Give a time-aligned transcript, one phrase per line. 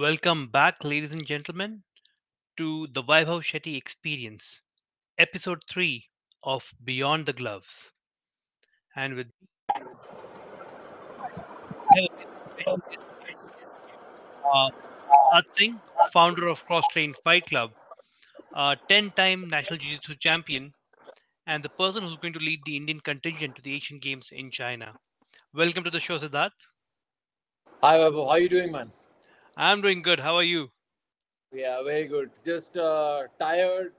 [0.00, 1.84] Welcome back, ladies and gentlemen,
[2.56, 4.60] to the Vaibhav Shetty Experience,
[5.18, 6.04] episode 3
[6.42, 7.92] of Beyond the Gloves.
[8.96, 9.28] And with
[14.52, 14.70] uh,
[15.52, 15.80] Singh,
[16.12, 17.70] founder of Cross Train Fight Club,
[18.52, 20.72] a 10 time national Jiu Jitsu champion,
[21.46, 24.50] and the person who's going to lead the Indian contingent to the Asian Games in
[24.50, 24.92] China.
[25.54, 26.50] Welcome to the show, Siddharth.
[27.80, 28.26] Hi, Vaibhav.
[28.26, 28.90] How are you doing, man?
[29.56, 30.20] I'm doing good.
[30.20, 30.70] How are you?
[31.52, 32.30] Yeah, very good.
[32.44, 33.92] Just uh, tired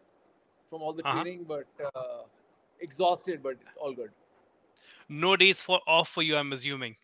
[0.70, 1.23] from all the Uh-huh.
[1.23, 2.23] training, but uh,
[2.80, 4.12] exhausted, but all good.
[5.10, 6.98] No days for off for you, I'm assuming.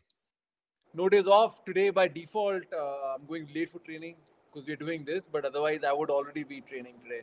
[0.93, 2.63] No days off today by default.
[2.73, 4.15] Uh, I'm going late for training
[4.51, 7.21] because we're doing this, but otherwise, I would already be training today.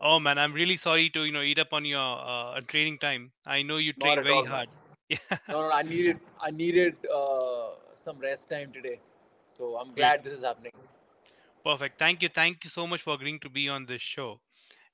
[0.00, 2.00] Oh man, I'm really sorry to you know eat up on your
[2.34, 3.32] uh, training time.
[3.46, 4.68] I know you train very all, hard.
[5.08, 5.18] Yeah,
[5.50, 9.00] No, no, I needed, I needed uh, some rest time today,
[9.50, 10.72] so I'm glad this is happening.
[11.64, 11.98] perfect.
[11.98, 14.40] Thank you, thank you so much for agreeing to be on this show.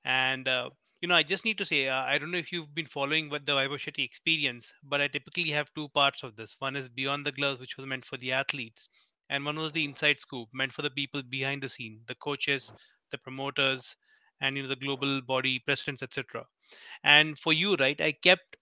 [0.05, 2.75] And uh, you know, I just need to say, uh, I don't know if you've
[2.75, 6.57] been following what the Vaibhav Shetty experience, but I typically have two parts of this.
[6.59, 8.89] One is Beyond the Gloves, which was meant for the athletes,
[9.31, 12.73] and one was the Inside Scoop, meant for the people behind the scene, the coaches,
[13.11, 13.97] the promoters,
[14.41, 16.45] and you know the global body presidents, etc.
[17.05, 18.57] And for you, right, I kept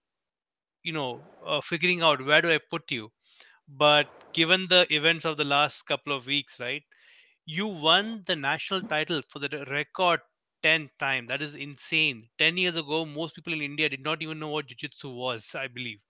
[0.83, 3.11] you know uh, figuring out where do I put you
[3.67, 6.83] but given the events of the last couple of weeks right
[7.45, 10.19] you won the national title for the record
[10.63, 11.27] 10th time.
[11.27, 12.27] That is insane.
[12.39, 15.67] 10 years ago most people in india did not even know what jiu-jitsu was i
[15.67, 16.01] believe.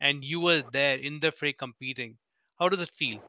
[0.00, 2.16] And you were there in the fray competing.
[2.58, 3.20] How does it feel?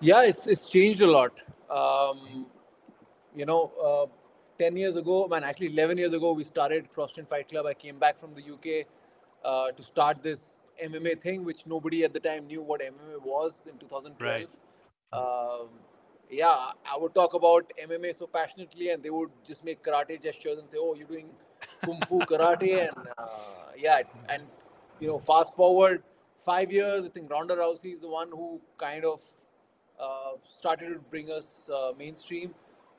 [0.00, 1.40] Yeah, it's it's changed a lot.
[1.68, 2.46] Um,
[3.34, 4.06] you know, uh,
[4.58, 7.66] 10 years ago, man, actually 11 years ago, we started Cross Train Fight Club.
[7.66, 8.86] I came back from the UK
[9.44, 13.68] uh, to start this MMA thing, which nobody at the time knew what MMA was
[13.70, 14.56] in 2012.
[15.12, 15.68] Um,
[16.30, 20.58] yeah, I would talk about MMA so passionately, and they would just make karate gestures
[20.58, 21.30] and say, "Oh, you're doing
[21.84, 24.42] kung fu karate," and uh, yeah, and
[25.00, 26.02] you know, fast forward
[26.44, 29.20] five years, I think Ronda Rousey is the one who kind of
[30.00, 32.54] uh, started to bring us uh, mainstream.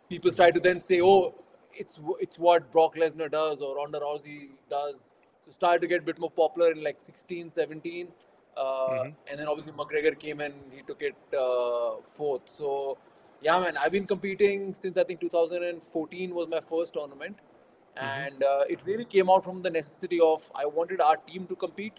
[0.09, 1.33] People try to then say, "Oh,
[1.73, 5.13] it's it's what Brock Lesnar does or Ronda Rousey does."
[5.49, 8.07] Started to get a bit more popular in like 16, 17.
[8.57, 9.13] Uh, Mhm.
[9.29, 12.47] and then obviously McGregor came and he took it uh, forth.
[12.49, 12.97] So
[13.41, 17.37] yeah, man, I've been competing since I think 2014 was my first tournament,
[17.95, 21.55] and uh, it really came out from the necessity of I wanted our team to
[21.55, 21.93] compete,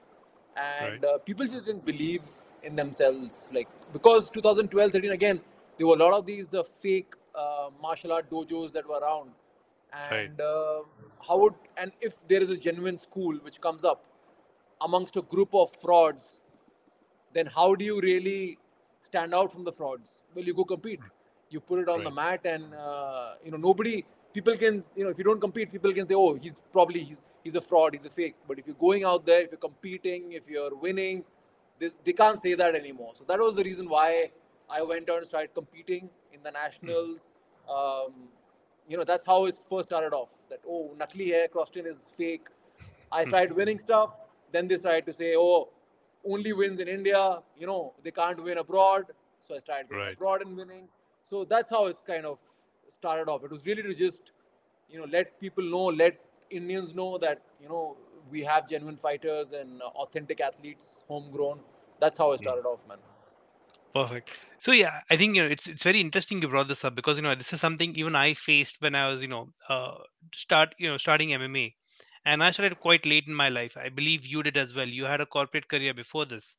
[0.57, 2.23] and uh, people just didn't believe
[2.63, 3.51] in themselves.
[3.53, 5.41] Like because 2012, 13 again,
[5.79, 9.31] there were a lot of these uh, fake uh, martial art dojos that were around,
[9.93, 10.81] and uh,
[11.27, 14.05] how would and if there is a genuine school which comes up
[14.81, 16.41] amongst a group of frauds,
[17.35, 18.59] then how do you really
[19.01, 20.23] stand out from the frauds?
[20.35, 21.01] Well, you go compete.
[21.51, 24.05] You put it on the mat, and uh, you know nobody.
[24.33, 27.25] People can, you know, if you don't compete, people can say, "Oh, he's probably he's
[27.43, 30.33] he's a fraud, he's a fake." But if you're going out there, if you're competing,
[30.33, 31.25] if you're winning,
[31.81, 33.13] this, they can't say that anymore.
[33.15, 34.31] So that was the reason why
[34.71, 37.33] I went out and started competing in the nationals.
[37.69, 38.29] Um,
[38.91, 40.31] you know, that's how it first started off.
[40.51, 42.49] That oh, nakli hai, Cross Train is fake.
[43.13, 43.29] I hmm.
[43.31, 44.19] started winning stuff.
[44.53, 45.69] Then they started to say, oh,
[46.25, 47.39] only wins in India.
[47.57, 49.05] You know, they can't win abroad.
[49.47, 50.15] So I started going Right.
[50.15, 50.89] abroad and winning.
[51.23, 52.41] So that's how it's kind of
[52.89, 53.45] started off.
[53.45, 54.33] It was really to just,
[54.91, 56.19] you know, let people know, let
[56.51, 57.97] Indians know that you know
[58.29, 61.61] we have genuine fighters and authentic athletes, homegrown.
[62.01, 62.45] That's how it hmm.
[62.45, 62.99] started off, man.
[63.95, 64.31] Perfect.
[64.59, 67.17] So yeah, I think you know it's it's very interesting you brought this up because
[67.17, 69.99] you know this is something even I faced when I was you know uh,
[70.35, 71.75] start you know starting MMA,
[72.25, 73.77] and I started quite late in my life.
[73.77, 74.89] I believe you did as well.
[74.89, 76.57] You had a corporate career before this.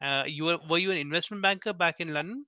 [0.00, 2.46] Uh, you were were you an investment banker back in London?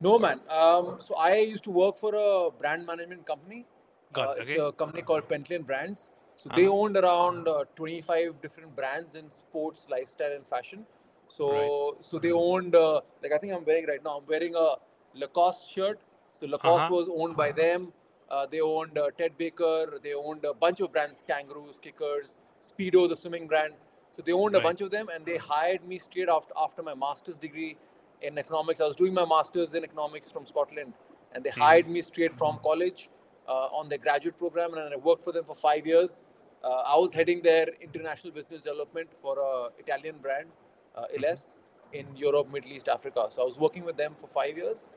[0.00, 0.40] No, man.
[0.50, 3.66] Um, so I used to work for a brand management company.
[4.12, 4.56] Got Uh, it, it's okay.
[4.56, 6.12] a company called Pentland Brands.
[6.36, 6.68] So they Uh-huh.
[6.68, 10.86] owned around uh, 25 different brands in sports, lifestyle, and fashion.
[11.28, 14.18] So so they owned uh, like I think I'm wearing right now.
[14.18, 14.76] I'm wearing a
[15.14, 15.98] Lacoste shirt.
[16.32, 16.94] So Lacoste Uh-huh.
[16.94, 17.92] was owned by them.
[18.28, 19.98] Uh, they owned uh, Ted Baker.
[20.02, 23.74] They owned a bunch of brands: Kangaroos, Kickers, Speedo, the swimming brand.
[24.12, 26.94] So they owned a bunch of them, and they hired me straight after after my
[26.94, 27.76] master's degree
[28.22, 28.80] in economics.
[28.80, 30.94] I was doing my master's in economics from Scotland,
[31.34, 33.10] and they hired me straight from college
[33.46, 36.22] uh, on their graduate program, and I worked for them for five years.
[36.64, 40.48] Uh, I was heading their international business development for a Italian brand,
[40.96, 41.58] uh, Ellesse,
[41.92, 43.26] in Europe, Middle East, Africa.
[43.30, 44.90] So I was working with them for five years,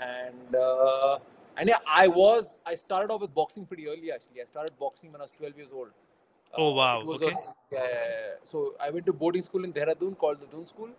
[0.00, 1.18] and uh,
[1.56, 4.12] and yeah, I was I started off with boxing pretty early.
[4.12, 5.88] Actually, I started boxing when I was 12 years old.
[6.54, 7.26] Oh, Uh, wow, okay.
[7.26, 7.36] a,
[7.72, 8.34] yeah.
[8.44, 10.90] So I went to boarding school in Dehradun called the Doon School,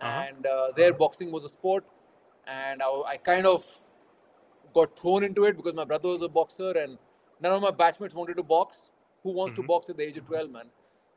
[0.00, 0.22] Uh-huh.
[0.32, 1.84] and uh, there boxing was a sport.
[2.52, 3.64] and I, I kind of
[4.76, 6.98] got thrown into it because my brother was a boxer and
[7.40, 8.90] none of my batchmates wanted to box.
[9.22, 9.56] Who wants Mhm.
[9.56, 10.70] to box at the age of 12, man?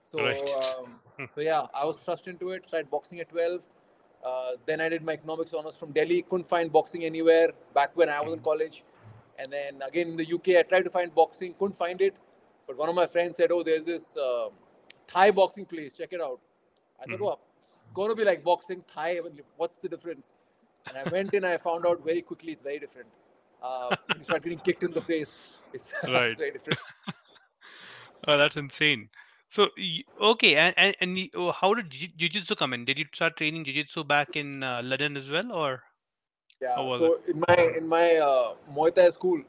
[0.03, 0.49] So, Right.
[0.61, 0.99] um,
[1.33, 2.65] so yeah, I was thrust into it.
[2.65, 3.61] Started boxing at 12.
[4.25, 6.21] Uh, then I did my economics honors from Delhi.
[6.23, 8.83] Couldn't find boxing anywhere back when I was in college.
[9.37, 11.53] And then again in the UK, I tried to find boxing.
[11.59, 12.15] Couldn't find it.
[12.67, 14.49] But one of my friends said, "Oh, there's this uh,
[15.07, 15.93] Thai boxing place.
[15.93, 16.39] Check it out."
[16.99, 17.27] I thought, Mhm.
[17.33, 19.19] "Oh, it's gonna be like boxing Thai.
[19.57, 20.35] What's the difference?"
[20.87, 21.45] And I went in.
[21.45, 23.09] I found out very quickly it's very different.
[23.61, 25.39] Uh, you start getting kicked in the face.
[25.73, 26.29] It's, Right.
[26.29, 26.79] it's very different.
[28.27, 29.09] Oh, that's insane.
[29.47, 32.85] So, y- okay, and and, and y- oh, how did jiu- jiu-jitsu come in?
[32.85, 35.83] Did you start training jiu-jitsu back in uh, London as well, or
[36.61, 36.75] Yeah.
[36.75, 39.41] How was So in my in my uh, Muay Thai school,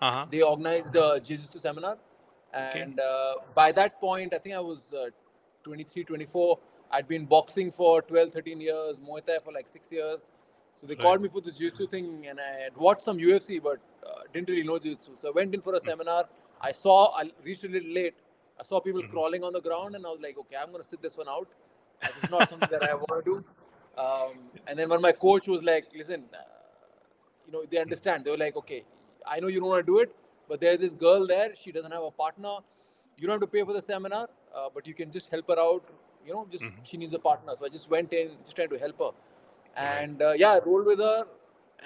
[0.00, 0.26] uh-huh?
[0.30, 1.98] they organized a jiu-jitsu seminar
[2.54, 5.08] and uh, by that point i think i was uh,
[5.64, 6.58] 23 24
[6.92, 10.28] i'd been boxing for 12 13 years muay thai for like six years
[10.74, 11.02] so they Right.
[11.04, 14.48] called me for this jiu-jitsu thing and i had watched some ufc but uh, didn't
[14.48, 16.24] really know jiu-jitsu so i went in for a seminar
[16.60, 18.14] i saw i reached a little late
[18.60, 19.10] i saw people Mhm.
[19.14, 21.28] crawling on the ground and i was like okay i'm going to sit this one
[21.38, 21.48] out.
[22.14, 23.36] This is not something that i want to do.
[24.02, 24.34] Um,
[24.68, 26.44] and then when my coach was like listen uh,
[27.46, 28.24] you know they understand.
[28.24, 28.80] They were like okay
[29.34, 30.14] i know you don't want to do it
[30.48, 31.48] but there's this girl there.
[31.62, 32.54] She doesn't have a partner.
[33.18, 35.58] You don't have to pay for the seminar uh, but you can just help her
[35.68, 35.84] out.
[36.26, 36.84] You know just Mhm.
[36.90, 37.54] she needs a partner.
[37.58, 39.12] So i just went in just trying to help her.
[39.92, 41.18] And uh, yeah I rolled with her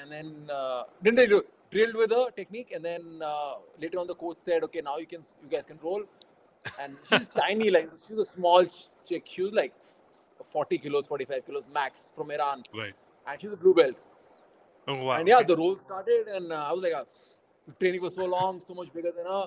[0.00, 0.28] and then
[0.58, 1.42] uh, didn't really do
[1.75, 2.70] drilled with her technique.
[2.76, 3.02] And then
[3.32, 3.54] uh,
[3.84, 6.04] later on the coach said okay now you can you guys can roll
[6.79, 8.64] and she's tiny like she was a small
[9.09, 9.75] chick she was like
[10.50, 12.94] 40 kilos 45 kilos max from iran Right.
[13.26, 13.97] and she's a blue belt
[14.88, 15.19] Oh wow.
[15.19, 15.44] and yeah, okay.
[15.44, 17.05] the role started, and uh, I was like, uh,
[17.79, 19.47] training for so long, so much bigger than her.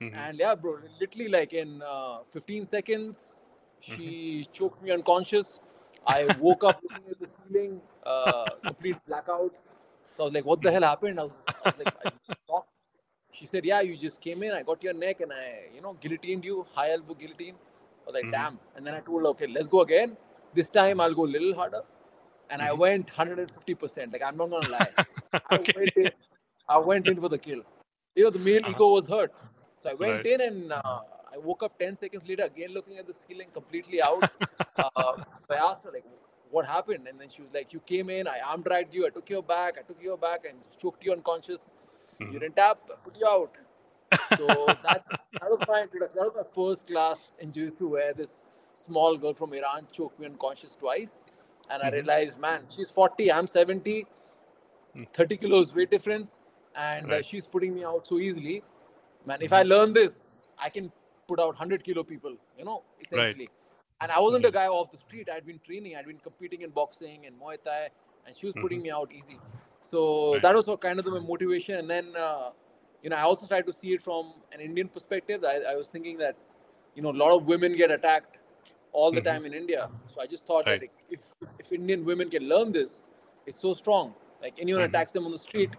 [0.00, 0.14] Mhm.
[0.14, 3.44] And yeah, bro, literally like in uh, 15 seconds,
[3.80, 4.52] she Mm-hmm.
[4.52, 5.60] choked me unconscious.
[6.06, 9.54] I woke up looking at the ceiling, uh, complete blackout.
[10.14, 11.18] So I was like, what the hell happened?
[11.20, 12.71] I was, I was like, I was shocked.
[13.32, 15.94] She said, yeah, you just came in, I got your neck, and I, you know,
[15.94, 17.54] guillotined you, high elbow guillotine.
[17.54, 18.32] I was like, Mhm.
[18.32, 18.58] damn.
[18.76, 20.16] And then I told her, okay, let's go again.
[20.54, 21.82] This time I'll go a little harder.
[22.50, 22.78] And I Mhm.
[22.84, 24.12] went 150%.
[24.12, 24.92] Like, I'm not going to lie.
[25.50, 26.10] I went in.
[26.68, 27.62] I went in for the kill.
[28.14, 28.70] You know, the male Uh-huh.
[28.70, 29.32] ego was hurt.
[29.78, 30.26] So I went Right.
[30.26, 31.00] in and uh,
[31.34, 34.26] I woke up 10 seconds later, again looking at the ceiling, completely out.
[34.78, 34.90] uh,
[35.34, 36.04] so I asked her, like,
[36.50, 37.08] what happened?
[37.08, 39.42] And then she was like, you came in, I arm dragged you, I took your
[39.42, 41.72] back, I took your back and choked you unconscious.
[42.30, 42.40] You Mhm.
[42.40, 43.56] didn't tap, put you out.
[44.36, 46.18] So that's that was my introduction.
[46.18, 50.26] That was my first class in jiu-jitsu where this small girl from Iran choked me
[50.26, 51.24] unconscious twice.
[51.70, 51.92] And I Mhm.
[51.92, 54.06] realized, man, she's 40, I'm 70,
[54.94, 55.06] Mm.
[55.14, 56.38] 30 kilos weight difference,
[56.74, 58.62] and uh, she's putting me out so easily.
[59.24, 60.92] Man, if I learn this, I can
[61.28, 63.48] put out 100 kilo people, you know, essentially.
[64.00, 65.28] And I wasn't a guy off the street.
[65.32, 67.88] I'd been training, I'd been competing in boxing and Muay Thai,
[68.26, 69.40] and she was putting me out easy.
[69.82, 70.42] So Right.
[70.42, 71.74] that was what kind of the motivation.
[71.76, 72.50] And then, uh,
[73.02, 75.44] you know, I also tried to see it from an Indian perspective.
[75.44, 76.36] I, I was thinking that,
[76.94, 78.38] you know, a lot of women get attacked
[78.92, 79.24] all the Mhm.
[79.24, 79.90] time in India.
[80.06, 80.80] So I just thought Right.
[80.80, 81.20] that if
[81.58, 83.08] if Indian women can learn this,
[83.46, 84.14] it's so strong.
[84.40, 84.88] Like anyone Mhm.
[84.88, 85.70] attacks them on the street,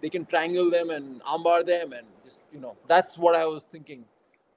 [0.00, 3.64] they can triangle them and armbar them, and just you know, that's what I was
[3.64, 4.04] thinking.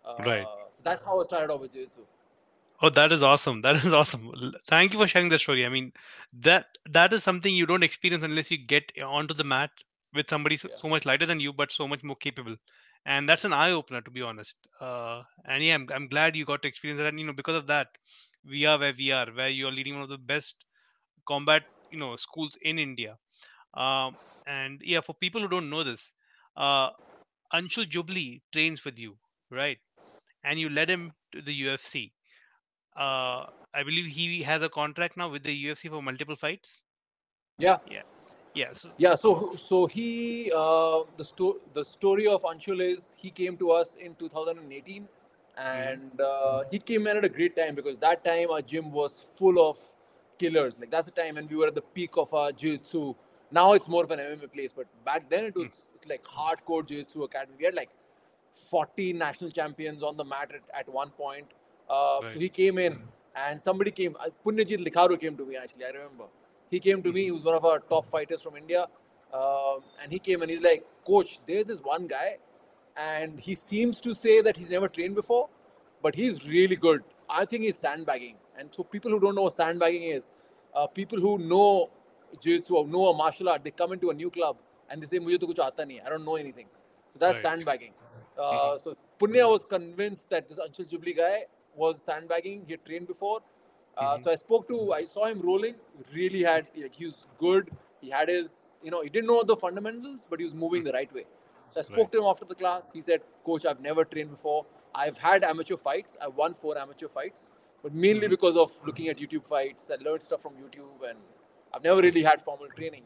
[0.03, 0.47] Uh, Right.
[0.71, 2.05] So that's how I started off with jiu-jitsu.
[2.85, 3.61] Oh, that is awesome.
[3.61, 4.31] That is awesome.
[4.67, 5.65] Thank you for sharing the story.
[5.65, 5.91] I mean,
[6.33, 9.71] that that is something you don't experience unless you get onto the mat
[10.13, 10.75] with somebody so, Yeah.
[10.75, 12.55] so much lighter than you, but so much more capable.
[13.05, 14.57] And that's an eye opener, to be honest.
[14.79, 17.07] Uh, and yeah, I'm, I'm glad you got to experience that.
[17.07, 17.87] And you know, because of that,
[18.45, 20.65] we are where we are, where you are leading one of the best
[21.27, 23.17] combat, you know, schools in India.
[23.73, 24.17] Um,
[24.47, 26.11] and yeah, for people who don't know this,
[26.57, 26.91] uh,
[27.53, 29.17] Anshul Jubli trains with you,
[29.51, 29.79] right?
[30.43, 32.13] And you led him to the UFC
[32.95, 36.81] uh, I believe he has a contract now with the UFC for multiple fights.
[37.57, 37.77] Yeah.
[37.89, 38.01] Yeah.
[38.53, 38.73] Yeah.
[38.73, 43.57] So, Yeah, so so he uh, the sto- the story of Anshul is he came
[43.57, 45.07] to us in 2018,
[45.57, 49.29] and uh, he came in at a great time because that time our gym was
[49.35, 49.77] full of
[50.37, 50.79] killers.
[50.79, 53.13] Like that's the time when we were at the peak of our jiu-jitsu.
[53.51, 56.85] Now it's more of an MMA place, but back then it was it's like hardcore
[56.87, 57.55] jiu-jitsu academy.
[57.59, 57.89] We had like
[58.69, 61.45] 40 national champions on the mat at, at one point.
[61.89, 62.33] Uh, Right.
[62.33, 62.99] So he came in,
[63.35, 64.15] and somebody came.
[64.19, 65.85] Uh, Punyajit Likharu came to me actually.
[65.85, 66.25] I remember.
[66.71, 67.23] He came to me.
[67.25, 68.87] He was one of our top fighters from India,
[69.33, 72.37] um, and he came and he's like, "Coach, there's this one guy,
[72.97, 75.49] and he seems to say that he's never trained before,
[76.01, 77.03] but he's really good.
[77.29, 78.35] I think he's sandbagging.
[78.57, 80.31] And so people who don't know what sandbagging is,
[80.73, 81.89] uh, people who know
[82.41, 84.57] jiu-jitsu or know a martial art, they come into a new club
[84.89, 86.05] and they say, "Mujhe to kuch aata nahi.
[86.05, 86.67] I don't know anything."
[87.13, 87.49] So that's Right.
[87.49, 87.93] sandbagging.
[88.37, 92.63] Uh, So Punya was convinced that this Anshul Jubli guy was sandbagging.
[92.65, 93.41] He had trained before.
[93.97, 94.23] Uh, Mhm.
[94.23, 95.75] So I spoke to, I saw him rolling.
[96.13, 97.71] Really had, like, he was good.
[98.01, 100.91] He had his, you know, he didn't know the fundamentals, but he was moving the
[100.91, 101.25] right way.
[101.71, 102.11] So I spoke Right.
[102.13, 102.91] to him after the class.
[102.91, 104.65] He said, Coach, I've never trained before.
[104.93, 106.17] I've had amateur fights.
[106.21, 107.51] I've won four amateur fights,
[107.83, 109.89] but mainly because of looking at YouTube fights.
[109.91, 111.19] I learned stuff from YouTube, and
[111.73, 113.05] I've never really had formal training.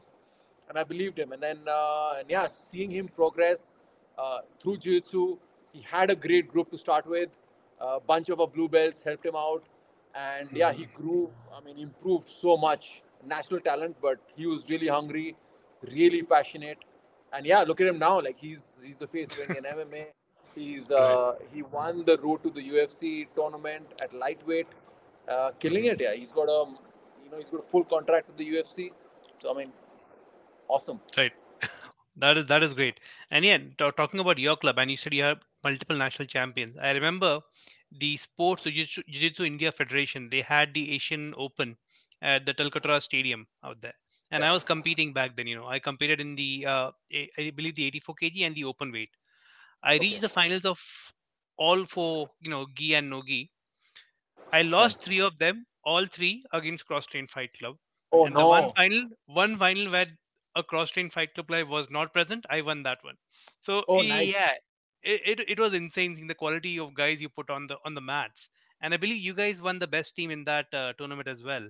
[0.69, 1.31] And I believed him.
[1.31, 3.75] And then, uh, and yeah, seeing him progress
[4.17, 5.37] uh, through jiu-jitsu,
[5.73, 7.29] he had a great group to start with.
[7.81, 9.63] A bunch of our blue belts helped him out,
[10.15, 11.31] and yeah, he grew.
[11.55, 13.03] I mean, improved so much.
[13.25, 15.35] National talent, but he was really hungry,
[15.91, 16.77] really passionate,
[17.33, 18.19] and yeah, look at him now.
[18.19, 20.05] Like he's he's the face of Indian MMA.
[20.55, 24.67] He's uh, he won the road to the UFC tournament at lightweight,
[25.29, 26.01] uh, killing it.
[26.01, 26.65] Yeah, he's got a
[27.23, 28.91] you know he's got a full contract with the UFC.
[29.37, 29.71] So I mean,
[30.67, 30.99] awesome.
[31.17, 31.33] Right.
[32.17, 32.99] That is that is great.
[33.31, 36.77] And yeah, ta- talking about your club, and you said you have multiple national champions.
[36.77, 37.41] I remember
[37.91, 40.29] the Sports Jiu-Jitsu Jiu-Jitsu India Federation.
[40.29, 41.77] They had the Asian Open
[42.21, 43.93] at the Talkatora Stadium out there,
[44.31, 45.47] and I was competing back then.
[45.47, 46.91] You know, I competed in the uh,
[47.37, 49.11] I believe the 84 kg and the open weight.
[49.83, 50.79] I reached the finals of
[51.57, 53.51] all four, you know, gi and no gi.
[54.51, 57.77] I lost three of them, all three against Cross Train Fight Club.
[58.11, 60.07] Oh and the one final, one final where
[60.55, 63.17] a Cross Train Fight Club player was not present, I won that one.
[63.59, 64.33] So Oh nice.
[64.33, 64.55] yeah,
[65.03, 67.93] it, it it was insane seeing the quality of guys you put on the on
[67.95, 68.49] the mats.
[68.81, 71.67] And I believe you guys won the best team in that uh, tournament as well.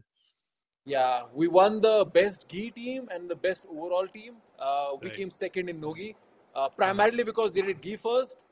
[0.85, 4.35] Yeah, we won the best gi team and the best overall team.
[4.59, 5.17] Uh, we Right.
[5.17, 6.15] came second in nogi,
[6.55, 8.45] uh, primarily because they did gi first,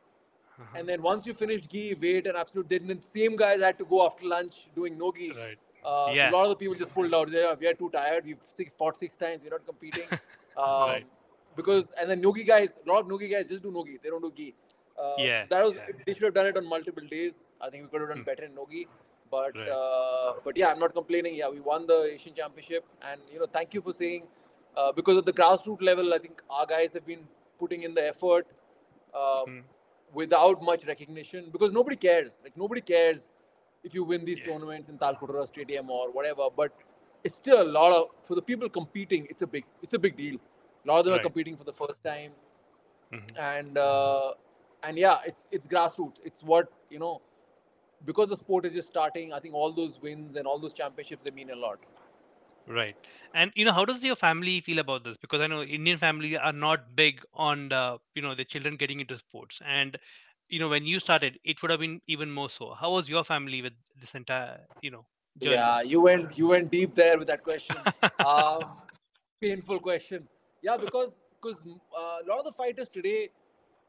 [0.60, 0.78] Uh-huh.
[0.80, 3.86] and then once you finished gi, weight and absolute, then the same guys had to
[3.86, 5.32] go after lunch doing nogi.
[5.32, 5.58] Right.
[5.84, 6.30] Uh, Yeah.
[6.30, 7.32] A lot of the people just pulled out.
[7.32, 8.26] They, we are too tired.
[8.26, 9.44] We've six, fought six times.
[9.44, 10.10] We're not competing.
[10.66, 11.08] Um, Right.
[11.58, 14.00] Because and then nogi guys, a lot of nogi guys just do nogi.
[14.04, 14.54] They don't do gi.
[14.98, 15.88] Uh, Yeah, that was yeah.
[16.06, 17.52] they should have done it on multiple days.
[17.62, 18.30] I think we could have done Hmm.
[18.32, 18.88] better in nogi.
[19.32, 19.70] But Right.
[19.78, 21.36] uh, but yeah, I'm not complaining.
[21.36, 24.28] Yeah, we won the Asian Championship, and you know, thank you for saying
[24.76, 27.28] uh, because of the grassroots level, I think our guys have been
[27.60, 28.48] putting in the effort
[29.14, 29.60] Hmm.
[30.14, 32.42] without much recognition because nobody cares.
[32.44, 33.32] Like nobody cares
[33.84, 34.46] if you win these Yeah.
[34.52, 36.50] tournaments in Talkatora Stadium or whatever.
[36.62, 36.72] But
[37.24, 39.28] it's still a lot of for the people competing.
[39.30, 40.36] It's a big it's a big deal.
[40.86, 41.22] A lot of them Right.
[41.22, 42.34] are competing for the first time,
[43.12, 43.38] Mhm.
[43.54, 44.34] and uh,
[44.88, 46.20] and yeah, it's it's grassroots.
[46.24, 47.22] It's what you know
[48.06, 49.34] because the sport is just starting.
[49.34, 51.80] I think all those wins and all those championships they mean a lot.
[52.68, 52.96] Right.
[53.34, 55.18] And you know, how does your family feel about this?
[55.18, 59.00] Because I know Indian families are not big on the, you know, the children getting
[59.00, 59.62] into sports.
[59.66, 59.98] And
[60.50, 62.74] you know, when you started, it would have been even more so.
[62.74, 65.06] How was your family with this entire, you know,
[65.42, 65.56] journey?
[65.56, 67.76] Yeah, you went you went deep there with that question.
[68.26, 68.64] um,
[69.42, 70.28] painful question.
[70.62, 73.30] Yeah, because because uh, a lot of the fighters today,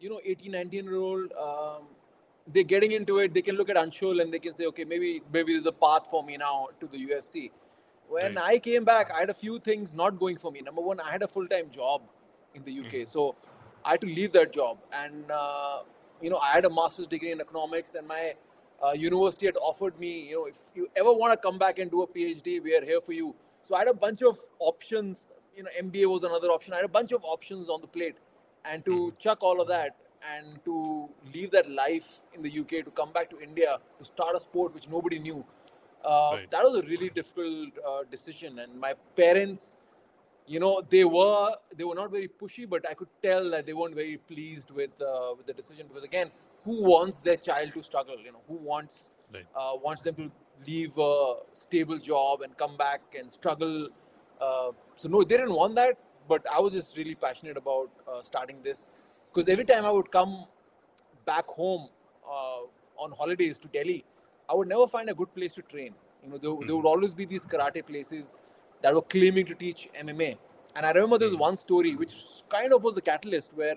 [0.00, 1.82] you know, 18, 19 year old, um,
[2.52, 3.34] they're getting into it.
[3.34, 6.08] They can look at Anshul and they can say, okay, maybe maybe there's a path
[6.10, 7.50] for me now to the UFC.
[8.08, 8.44] When Right.
[8.54, 10.62] I came back, I had a few things not going for me.
[10.62, 12.02] Number one, I had a full time job
[12.54, 13.08] in the UK, Mhm.
[13.08, 13.34] so
[13.84, 14.78] I had to leave that job.
[14.92, 15.82] And uh,
[16.22, 18.34] you know, I had a master's degree in economics, and my
[18.82, 21.90] uh, university had offered me, you know, if you ever want to come back and
[21.90, 23.34] do a PhD, we are here for you.
[23.62, 25.30] So I had a bunch of options.
[25.54, 26.72] You know, MBA was another option.
[26.72, 28.18] I had a bunch of options on the plate,
[28.64, 29.18] and to Mhm.
[29.18, 29.96] chuck all of that
[30.34, 34.36] and to leave that life in the UK to come back to India to start
[34.36, 35.44] a sport which nobody knew.
[36.04, 36.50] Uh, Right.
[36.50, 39.72] That was a really difficult uh, decision, and my parents,
[40.46, 43.72] you know, they were they were not very pushy, but I could tell that they
[43.74, 46.30] weren't very pleased with uh, with the decision because again,
[46.64, 48.16] who wants their child to struggle?
[48.18, 49.46] You know, who wants Right.
[49.54, 50.30] uh, wants them to
[50.66, 53.88] leave a stable job and come back and struggle?
[54.40, 58.22] Uh, so no, they didn't want that, but I was just really passionate about uh,
[58.22, 58.90] starting this
[59.32, 60.46] because every time I would come
[61.26, 61.88] back home
[62.28, 62.60] uh,
[62.96, 64.04] on holidays to Delhi,
[64.50, 65.94] I would never find a good place to train.
[66.22, 68.38] You know, there, there would always be these karate places
[68.82, 70.38] that were claiming to teach MMA.
[70.76, 71.40] And I remember there was Mhm.
[71.50, 72.14] one story which
[72.48, 73.76] kind of was the catalyst where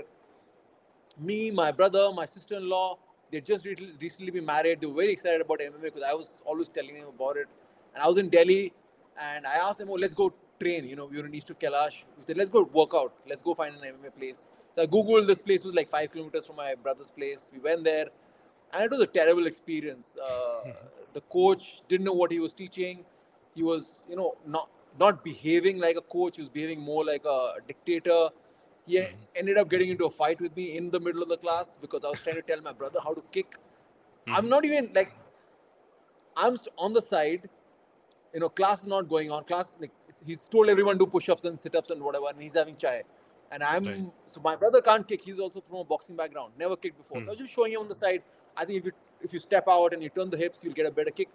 [1.20, 2.98] me, my brother, my sister-in-law,
[3.32, 4.82] they just re- recently been married.
[4.82, 7.48] They were very excited about MMA because I was always telling them about it.
[7.94, 8.74] And I was in Delhi,
[9.20, 11.60] and I asked them, "Oh, let's go train." You know, we were in East of
[11.66, 11.98] Kailash.
[12.18, 13.14] We said, "Let's go work out.
[13.34, 14.42] Let's go find an MMA place."
[14.76, 17.50] So I googled this place was like five kilometers from my brother's place.
[17.54, 18.06] We went there,
[18.74, 20.12] and it was a terrible experience.
[20.30, 20.62] Uh,
[21.20, 23.04] the coach didn't know what he was teaching.
[23.56, 26.38] He was, you know, not not behaving like a coach.
[26.38, 27.40] He was behaving more like a
[27.72, 28.22] dictator.
[28.92, 29.42] He Mhm.
[29.42, 32.08] ended up getting into a fight with me in the middle of the class because
[32.10, 33.58] I was trying to tell my brother how to kick.
[34.38, 34.50] I'm Mhm.
[34.56, 35.14] not even like
[36.36, 37.50] I'm on the side.
[38.34, 39.44] You know, class is not going on.
[39.44, 39.92] Class like
[40.26, 43.04] he's told everyone do push-ups and sit-ups and whatever, and he's having chai.
[43.52, 44.06] And I'm Right.
[44.26, 45.22] so my brother can't kick.
[45.22, 47.20] He's also from a boxing background, never kicked before.
[47.22, 47.30] So I Hmm.
[47.32, 48.24] was just showing him on the side.
[48.56, 50.86] I think if you if you step out and you turn the hips, you'll get
[50.86, 51.30] a better kick.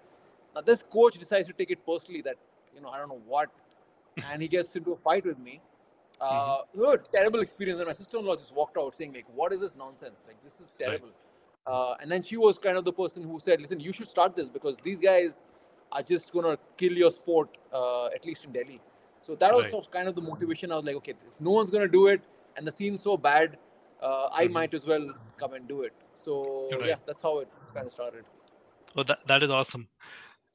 [0.54, 2.36] Now this coach decides to take it personally that
[2.74, 3.50] you know I don't know what
[4.30, 5.60] and he gets into a fight with me.
[6.20, 6.78] Uh, Mm-hmm.
[6.80, 7.78] you know, terrible experience.
[7.78, 10.24] And my sister-in-law just walked out saying, like, what is this nonsense?
[10.26, 11.10] Like, this is terrible.
[11.66, 14.34] Uh, and then she was kind of the person who said, listen, you should start
[14.34, 15.48] this because these guys
[15.92, 18.80] are just going to kill your sport, uh, at least in Delhi.
[19.22, 19.70] So that was Right.
[19.70, 20.72] sort of kind of the motivation.
[20.72, 22.22] I was like, okay, if no one's going to do it
[22.56, 23.56] and the scene's so bad,
[24.02, 24.52] uh, I Mhm.
[24.52, 25.92] might as well come and do it.
[26.14, 26.82] So Right.
[26.84, 28.24] yeah, that's how it kind of started.
[28.96, 29.88] Oh, that, that is awesome.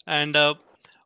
[0.07, 0.55] And uh,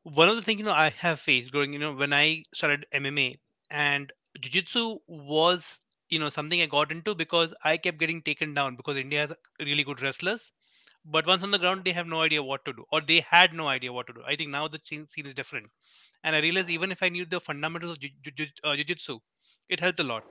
[0.04, 2.86] one of the things you know I have faced growing, you know, when I started
[2.94, 3.36] MMA
[3.70, 5.80] and jiu-jitsu was
[6.10, 9.36] you know something I got into because I kept getting taken down because India has
[9.60, 10.54] really good wrestlers,
[11.06, 13.54] but once on the ground they have no idea what to do or they had
[13.54, 14.24] no idea what to do.
[14.26, 15.68] I think now the scene is different.
[16.24, 18.04] And i realized even if i knew the fundamentals of
[18.64, 19.20] uh, jiu-jitsu,
[19.70, 20.26] it helped a lot.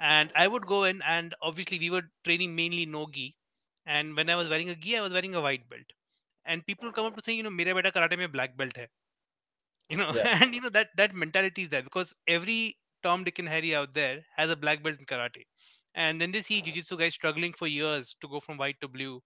[0.00, 3.36] And i would go in and obviously we were training mainly no gi
[3.86, 5.92] and when i was wearing a gi i was wearing a white belt.
[6.46, 8.88] And people come up to say you know mera beta karate mein black belt hai.
[9.90, 10.38] You know yeah.
[10.42, 13.92] and you know that that mentality is there because every tom dick and harry out
[13.94, 15.44] there has a black belt in karate.
[15.94, 19.22] And then they see jiu-jitsu guys struggling for years to go from white to blue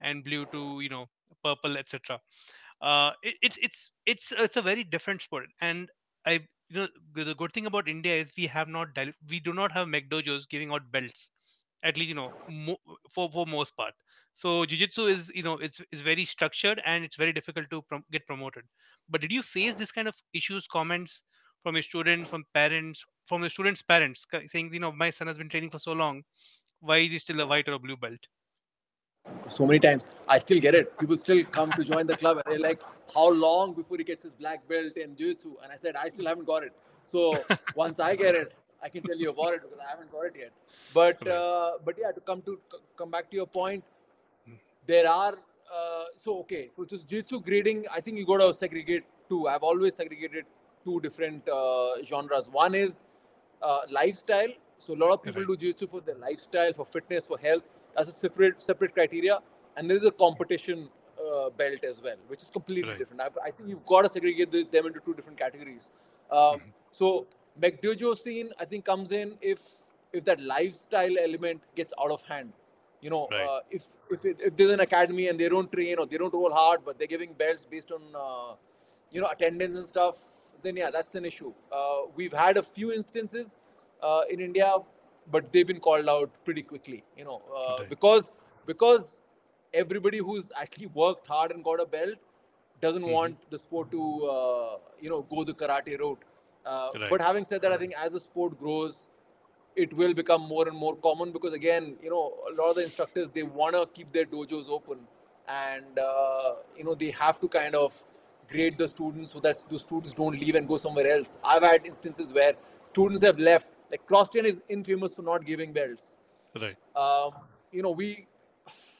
[0.00, 1.06] and blue to you know
[1.42, 2.20] purple, etc.
[2.80, 5.90] Uh, it, it's it's it's it's a very different sport, and
[6.26, 6.32] I
[6.68, 8.88] you know the good thing about India is we have not
[9.30, 11.30] we do not have McDojos giving out belts
[11.82, 13.94] at least you know mo- for for most part.
[14.32, 18.04] So jiu-jitsu is you know it's it's very structured and it's very difficult to prom-
[18.10, 18.64] get promoted.
[19.08, 21.22] But did you face this kind of issues comments
[21.62, 25.38] from your students from parents from the students parents saying you know my son has
[25.38, 26.22] been training for so long.
[26.80, 28.26] Why is he still a white or a blue belt
[29.48, 30.06] so many times.
[30.28, 30.98] I still get it.
[30.98, 32.80] People still come to join the club and they're like,
[33.14, 35.56] how long before he gets his black belt in jiu-jitsu?
[35.62, 36.72] And I said, I still haven't got it.
[37.04, 40.22] So once I get it, I can tell you about it because I haven't got
[40.22, 40.52] it yet.
[40.92, 42.60] But uh, but yeah, to come to
[42.96, 43.82] come back to your point,
[44.86, 45.32] there are
[45.74, 46.68] uh, so okay.
[46.76, 49.48] So just jiu-jitsu grading, I think you got to segregate two.
[49.48, 50.44] I've always segregated
[50.84, 52.48] two different uh, genres.
[52.48, 53.04] One is
[53.62, 54.52] uh, lifestyle.
[54.78, 57.62] So a lot of people do jiu-jitsu for their lifestyle, for fitness, for health.
[57.96, 59.38] That's a separate separate criteria.
[59.76, 62.98] And there is a competition uh, belt as well, which is completely Right.
[62.98, 63.22] different.
[63.22, 65.90] I, I think you've got to segregate the, them into two different categories.
[66.30, 66.72] Um, Mhm.
[66.98, 67.26] So
[67.60, 69.58] McDojo scene, I think, comes in if
[70.12, 72.52] if that lifestyle element gets out of hand.
[73.00, 73.48] You know, Right.
[73.48, 76.32] uh, if if, it, if there's an academy and they don't train or they don't
[76.32, 78.54] roll hard, but they're giving belts based on uh,
[79.10, 80.16] you know attendance and stuff,
[80.62, 81.52] then yeah, that's an issue.
[81.72, 83.58] Uh, we've had a few instances
[84.02, 84.72] uh, in India,
[85.30, 87.02] but they've been called out pretty quickly.
[87.16, 87.88] You know, uh, Right.
[87.88, 88.32] because
[88.66, 89.20] because
[89.72, 92.16] everybody who's actually worked hard and got a belt
[92.80, 93.12] doesn't Mhm.
[93.16, 94.02] want the sport to
[94.36, 96.22] uh, you know go the karate route.
[96.66, 97.10] Uh, Right.
[97.10, 99.08] But having said that, I think as the sport grows,
[99.76, 102.84] it will become more and more common because again, you know, a lot of the
[102.84, 105.00] instructors they want to keep their dojos open,
[105.48, 107.96] and uh, you know they have to kind of
[108.48, 111.38] grade the students so that those students don't leave and go somewhere else.
[111.42, 113.66] I've had instances where students have left.
[113.94, 116.16] Like cross train is infamous for not giving belts.
[116.60, 117.30] right Um,
[117.70, 118.26] you know, we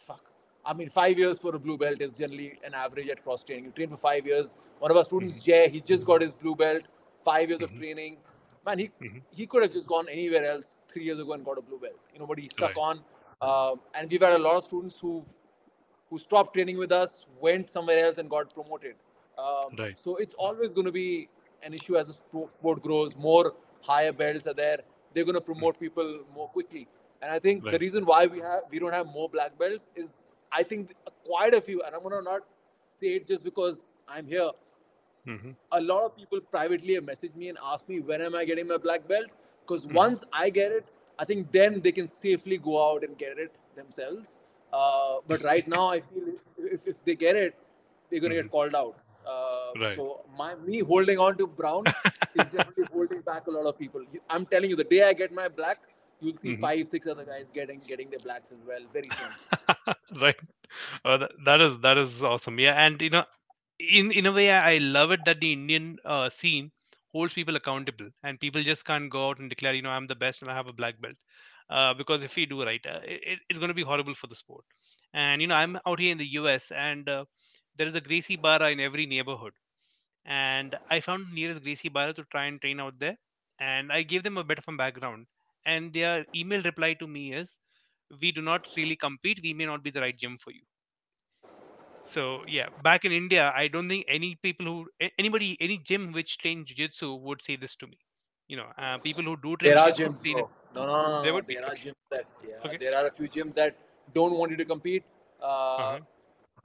[0.06, 0.30] fuck.
[0.64, 3.64] I mean, five years for a blue belt is generally an average at cross training.
[3.64, 4.54] You train for five years.
[4.78, 6.84] One of our students, Jay, he just got his blue belt.
[7.30, 7.80] Five years of Mhm.
[7.80, 8.16] training.
[8.68, 9.20] Man, he Mhm.
[9.40, 11.98] he could have just gone anywhere else three years ago and got a blue belt.
[12.12, 12.86] You know, but he stuck Right.
[12.88, 13.04] on.
[13.50, 15.12] Um, and we've had a lot of students who
[16.08, 17.12] who stopped training with us,
[17.48, 18.96] went somewhere else, and got promoted.
[19.44, 19.98] Um, Right.
[20.06, 21.28] So it's always going to be
[21.68, 22.14] an issue as the
[22.56, 23.16] sport grows.
[23.30, 23.46] More
[23.86, 24.78] higher belts are there.
[25.14, 26.86] They're going to promote people more quickly.
[27.22, 30.32] And I think the reason why we have we don't have more black belts is
[30.52, 30.94] I think
[31.24, 31.82] quite a few.
[31.82, 32.42] And I'm going to not
[32.90, 34.50] say it just because I'm here.
[35.26, 38.44] hmm A lot of people privately have messaged me and asked me when am I
[38.50, 39.26] getting my black belt?
[39.62, 39.94] Because Mhm.
[40.02, 43.52] once I get it, I think then they can safely go out and get it
[43.80, 44.38] themselves.
[44.72, 46.28] Uh, but right now, I feel
[46.76, 47.54] if, if they get it,
[48.10, 48.96] they're going to get called out.
[49.74, 49.94] Right.
[49.94, 51.92] So my me holding on to brown
[52.34, 54.04] is definitely holding back a lot of people.
[54.30, 55.78] I'm telling you, the day I get my black,
[56.20, 56.66] you'll see Mhm.
[56.66, 59.34] five, six other guys getting getting their blacks as well very soon.
[60.22, 60.40] right
[61.04, 63.24] uh, that, that is that is awesome yeah and you know
[63.78, 66.70] in in a way i I love it that the indian uh, scene
[67.12, 70.20] holds people accountable and people just can't go out and declare you know i'm the
[70.24, 71.16] best and i have a black belt
[71.76, 74.40] uh, because if we do right uh, it, it's going to be horrible for the
[74.42, 74.64] sport
[75.24, 77.24] and you know i'm out here in the us and uh,
[77.76, 79.52] there is a Gracie Barra in every neighborhood
[80.26, 83.16] and i found nearest Gracie Barra to try and train out there
[83.60, 85.26] and i gave them a bit of a background
[85.66, 87.60] and their email reply to me is
[88.20, 90.62] we do not really compete we may not be the right gym for you
[92.02, 96.38] so yeah back in india i don't think any people who anybody any gym which
[96.38, 97.98] trains jiu-jitsu would say this to me
[98.48, 100.36] you know uh, people who do train There are gyms, train.
[100.74, 101.22] No, no, no, no.
[101.22, 101.88] There would be, are okay.
[101.88, 102.78] gyms that, yeah, Okay.
[102.78, 103.76] there are a few gyms that
[104.14, 105.04] don't want you to compete.
[105.42, 106.00] Uh, Uh-huh.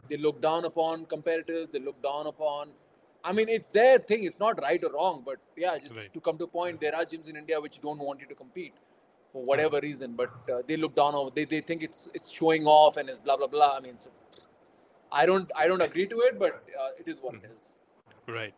[0.09, 1.69] They look down upon competitors.
[1.73, 2.69] They look down upon
[3.23, 4.23] I mean, it's their thing.
[4.23, 6.13] It's not right or wrong, but yeah, just Right.
[6.13, 8.35] to come to a point, there are gyms in India which don't want you to
[8.35, 8.73] compete
[9.33, 11.31] for whatever reason, but uh, they look down on.
[11.35, 13.75] They, they think it's it's showing off and it's blah blah blah.
[13.77, 14.09] I mean, so,
[15.11, 17.77] I don't I don't agree to it, but uh, it is what it is.
[18.27, 18.53] Right.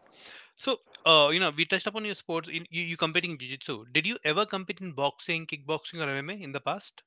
[0.56, 2.50] So, uh, you know, we touched upon your sports.
[2.50, 3.86] In, you, you competing in jiu-jitsu.
[3.93, 7.02] Did you ever compete in boxing, kickboxing, or MMA in the past?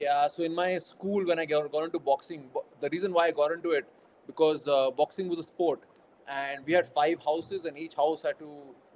[0.00, 3.26] Yeah, so in my school, when I got, got into boxing, bo- the reason why
[3.26, 3.86] I got into it
[4.26, 5.82] because uh, boxing was a sport,
[6.30, 8.50] and we had five houses, and each house had to,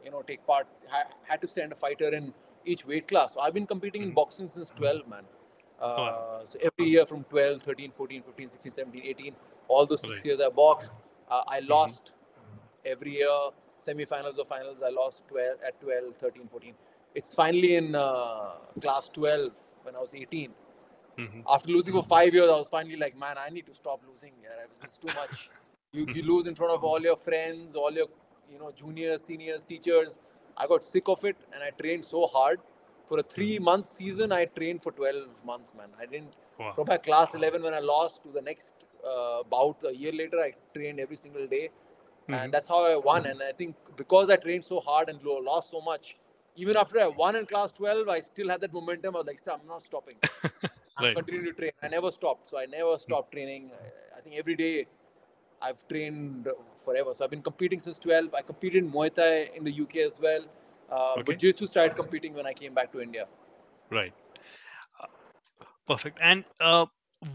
[0.05, 2.33] you know, take part, ha- had to send a fighter in
[2.65, 3.35] each weight class.
[3.35, 4.15] So I've been competing in Mhm.
[4.21, 5.25] boxing since 12, man.
[5.81, 6.41] Uh, wow.
[6.45, 9.37] So every year from 12, 13, 14, 15, 16, 17, 18,
[9.69, 10.25] all those six Right.
[10.27, 10.93] years I boxed.
[11.29, 11.69] Uh, I Mhm.
[11.69, 12.13] lost
[12.85, 13.39] every year,
[13.79, 14.83] semi-finals or finals.
[14.83, 16.75] I lost 12 at 12, 13, 14.
[17.15, 20.55] It's finally in uh, class 12 when I was 18
[21.17, 24.01] hmm after losing for five years, I was finally like, man, I need to stop
[24.11, 24.33] losing.
[24.43, 25.51] Yeah, this is too much.
[25.95, 28.09] You, you lose in front of all your friends, all your
[28.53, 30.19] you know juniors, seniors, teachers.
[30.57, 32.61] I got sick of it, and I trained so hard.
[33.09, 35.89] For a three-month season, I trained for 12 months, man.
[36.01, 36.35] I didn't.
[36.59, 36.73] Wow.
[36.77, 40.39] From my class 11, when I lost to the next uh, bout a year later,
[40.41, 41.65] I trained every single day,
[42.29, 42.37] Mhm.
[42.39, 43.27] and that's how I won.
[43.33, 46.17] And I think because I trained so hard and lost so much,
[46.57, 49.17] even after I won in class 12, I still had that momentum.
[49.17, 50.19] I was like, "Stop, I'm not stopping.
[50.97, 51.73] I'm continuing to train.
[51.83, 52.49] I never stopped.
[52.51, 53.71] So I never stopped training.
[53.81, 54.87] I- I think every day
[55.64, 56.48] I've trained
[56.84, 57.14] forever.
[57.14, 58.34] So I've been competing since 12.
[58.34, 60.46] I competed in Muay Thai in the UK as well.
[60.92, 61.24] Uh, Okay.
[61.24, 63.28] But Jiu-Jitsu started competing when I came back to India.
[63.92, 64.14] Right.
[65.02, 65.08] Uh,
[65.88, 66.20] Perfect.
[66.22, 66.86] And uh,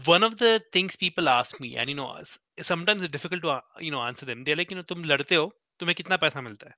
[0.05, 3.49] one of the things people ask me, and you know, s- sometimes it's difficult to
[3.49, 4.43] uh, you know answer them.
[4.43, 6.75] They're like, you know, तुम लड़ते हो, तुम्हें कितना पैसा मिलता है?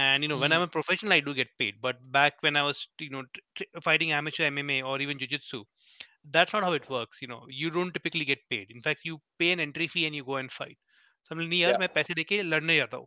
[0.00, 0.56] And you know, when Mhm.
[0.56, 1.80] I'm a professional, I do get paid.
[1.80, 5.64] But back when I was, you know, tr- tr- fighting amateur MMA or even jiu-jitsu,
[6.24, 7.22] that's not how it works.
[7.22, 8.70] You know, you don't typically get paid.
[8.70, 10.78] In fact, you pay an entry fee and you go and fight.
[11.22, 11.78] So I'm like, नहीं यार, Yeah.
[11.78, 13.06] मैं पैसे देके लड़ने जाता हूँ.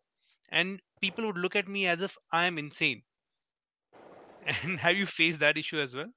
[0.50, 3.04] And people would look at me as if I am insane.
[4.64, 6.12] And have you faced that issue as well?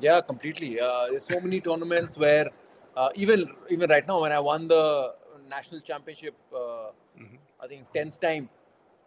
[0.00, 0.80] Yeah, completely.
[0.80, 2.50] Uh, there's so many tournaments where
[2.96, 5.14] uh, even even right now when I won the
[5.48, 7.38] national championship, uh, Mhm.
[7.60, 8.48] I think tenth time.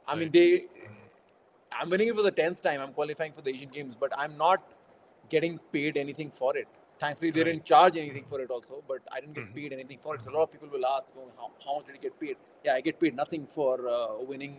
[0.07, 0.31] I mean Right.
[0.31, 0.67] they,
[1.71, 2.81] I'm winning it for the tenth time.
[2.81, 4.63] I'm qualifying for the Asian Games, but I'm not
[5.29, 6.67] getting paid anything for it.
[6.98, 9.54] Thankfully, they didn't charge anything for it also, but I didn't get Mhm.
[9.54, 10.22] paid anything for it.
[10.22, 12.36] So a lot of people will ask, oh, how, how much did you get paid?
[12.64, 14.54] Yeah, I get paid nothing for uh, winning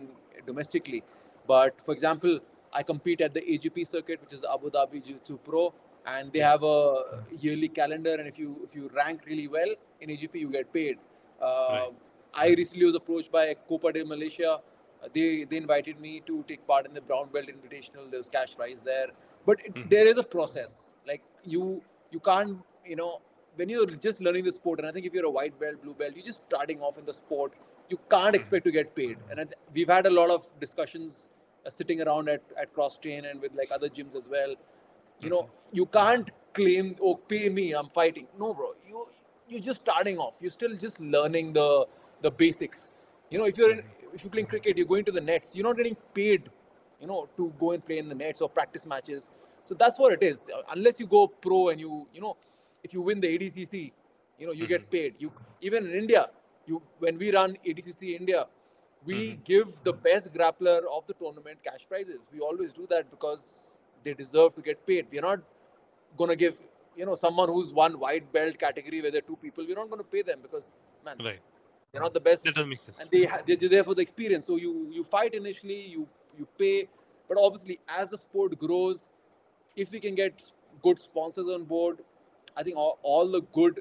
[0.50, 1.02] domestically.
[1.46, 2.38] But for example,
[2.72, 5.72] I compete at the AJP circuit, which is the Abu Dhabi Jiu-Jitsu Pro,
[6.14, 8.14] and they have a yearly calendar.
[8.14, 10.98] And if you if you rank really well in AJP, you get paid.
[11.40, 11.92] Uh, Right.
[12.34, 14.60] I recently was approached by Copa de Malaysia.
[15.14, 18.10] They they invited me to take part in the brown belt invitational.
[18.10, 19.08] There was cash prize there,
[19.46, 19.88] but it, Mhm.
[19.94, 20.74] there is a process.
[21.10, 21.22] Like
[21.56, 21.64] you
[22.10, 23.20] you can't you know
[23.56, 25.94] when you're just learning the sport, and I think if you're a white belt, blue
[25.94, 27.52] belt, you're just starting off in the sport.
[27.88, 28.40] You can't Mhm.
[28.40, 29.18] expect to get paid.
[29.30, 31.28] And I th- we've had a lot of discussions
[31.64, 34.54] uh, sitting around at at Cross Train and with like other gyms as well.
[35.20, 38.26] You know, you can't claim, oh, pay me, I'm fighting.
[38.38, 38.70] No, bro.
[38.88, 39.06] You
[39.48, 40.36] you're just starting off.
[40.40, 41.86] You're still just learning the
[42.22, 42.96] the basics.
[43.30, 43.82] You know, if you're in,
[44.14, 45.54] if you're playing cricket, you're going to the nets.
[45.56, 46.50] You're not getting paid,
[47.00, 49.28] you know, to go and play in the nets or practice matches.
[49.66, 50.48] So that's what it is.
[50.48, 52.36] Uh, Unless you go pro and you, you know,
[52.84, 53.92] if you win the ADCC,
[54.38, 55.14] you know, you get paid.
[55.18, 56.30] You even in India,
[56.66, 58.46] you when we run ADCC India,
[59.04, 59.44] we Mhm.
[59.44, 62.28] give the best grappler of the tournament cash prizes.
[62.32, 65.06] We always do that because they deserve to get paid.
[65.10, 65.40] We're not
[66.16, 66.56] gonna give
[66.96, 69.66] you know someone who's one white belt category where there are two people.
[69.66, 70.68] We're not gonna pay them because
[71.04, 71.40] man, Right.
[71.90, 72.96] they're not the best That doesn't make sense.
[73.00, 73.26] and they
[73.56, 74.46] they're there for the experience.
[74.46, 76.88] So you you fight initially, you you pay,
[77.28, 79.08] but obviously as the sport grows,
[79.76, 80.42] if we can get
[80.82, 81.98] good sponsors on board,
[82.56, 83.80] I think all, all the good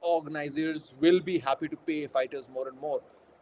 [0.00, 3.00] organizers will be happy to pay fighters more and more.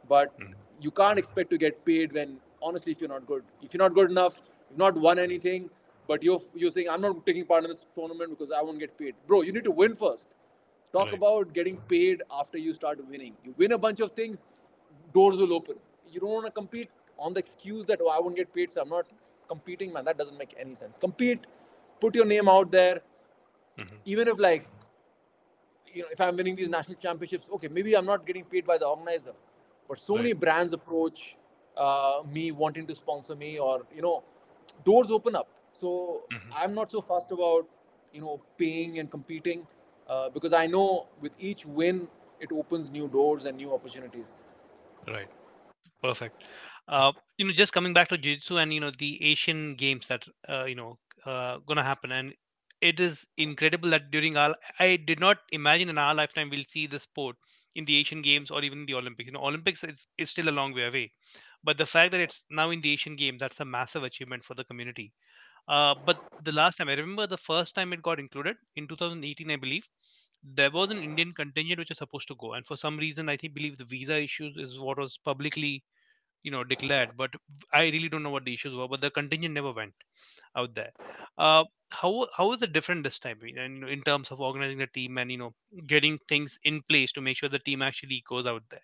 [0.09, 0.55] But Mhm.
[0.81, 3.45] you can't expect to get paid when honestly if you're not good.
[3.63, 5.71] If you're not good enough, you've not won anything,
[6.07, 8.97] but you're you're saying I'm not taking part in this tournament because I won't get
[8.99, 9.15] paid.
[9.27, 10.29] Bro, you need to win first.
[10.93, 11.15] Talk Right.
[11.19, 13.37] about getting paid after you start winning.
[13.45, 14.45] You win a bunch of things,
[15.15, 15.77] doors will open.
[16.11, 18.83] You don't want to compete on the excuse that oh I won't get paid, so
[18.83, 19.07] I'm not
[19.49, 20.05] competing, man.
[20.05, 20.99] That doesn't make any sense.
[20.99, 21.47] Compete,
[22.01, 23.03] put your name out there.
[23.77, 24.01] Mhm.
[24.05, 24.67] Even if like
[25.93, 28.79] you know, if I'm winning these national championships, okay, maybe I'm not getting paid by
[28.79, 29.33] the organizer,
[29.89, 31.37] but so many brands approach
[31.77, 34.23] uh, me wanting to sponsor me, or you know,
[34.85, 35.49] doors open up.
[35.73, 36.53] So Mhm.
[36.63, 37.69] I'm not so fussed about
[38.13, 39.67] you know paying and competing
[40.09, 42.09] uh, because I know with each win
[42.41, 44.43] it opens new doors and new opportunities.
[45.07, 45.29] Right.
[46.03, 46.43] Perfect.
[46.89, 50.27] Uh, you know, just coming back to jiu-jitsu and you know the Asian games that
[50.49, 52.35] uh, you know uh, gonna happen, and
[52.81, 56.87] it is incredible that during our I did not imagine in our lifetime we'll see
[56.87, 57.37] the sport
[57.75, 59.27] in the Asian Games or even the Olympics.
[59.27, 61.13] You know, Olympics is, is still a long way away,
[61.65, 64.55] but the fact that it's now in the Asian game, that's a massive achievement for
[64.55, 65.13] the community.
[65.69, 69.51] Uh, but the last time I remember, the first time it got included in 2018,
[69.51, 69.89] I believe,
[70.43, 73.37] there was an Indian contingent which was supposed to go, and for some reason, I
[73.37, 75.85] think believe the visa issues is what was publicly,
[76.43, 77.17] you know, declared.
[77.17, 77.31] But
[77.73, 78.89] I really don't know what the issues were.
[78.89, 79.95] But the contingent never went
[80.57, 80.93] out there.
[81.39, 85.19] Uh, how how is it different this time in, in terms of organizing the team
[85.19, 85.55] and you know
[85.87, 88.81] getting things in place to make sure the team actually goes out there?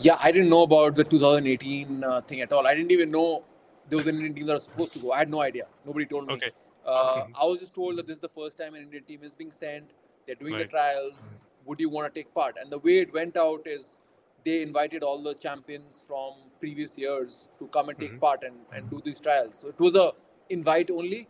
[0.00, 2.66] Yeah, I didn't know about the 2018 uh, thing at all.
[2.66, 3.44] I didn't even know
[3.88, 5.12] there was an Indian team that was supposed to go.
[5.12, 5.66] I had no idea.
[5.84, 6.34] Nobody told me.
[6.34, 6.50] Okay.
[6.84, 7.32] Uh, Mhm.
[7.40, 9.50] I was just told that this is the first time an Indian team is being
[9.50, 9.90] sent.
[10.26, 10.70] They're doing the Right.
[10.70, 11.46] trials.
[11.66, 12.56] Would you want to take part?
[12.60, 13.98] And the way it went out is
[14.44, 18.20] they invited all the champions from previous years to come and take Mhm.
[18.26, 19.58] part and, and do these trials.
[19.60, 20.12] So it was a
[20.50, 21.28] invite only.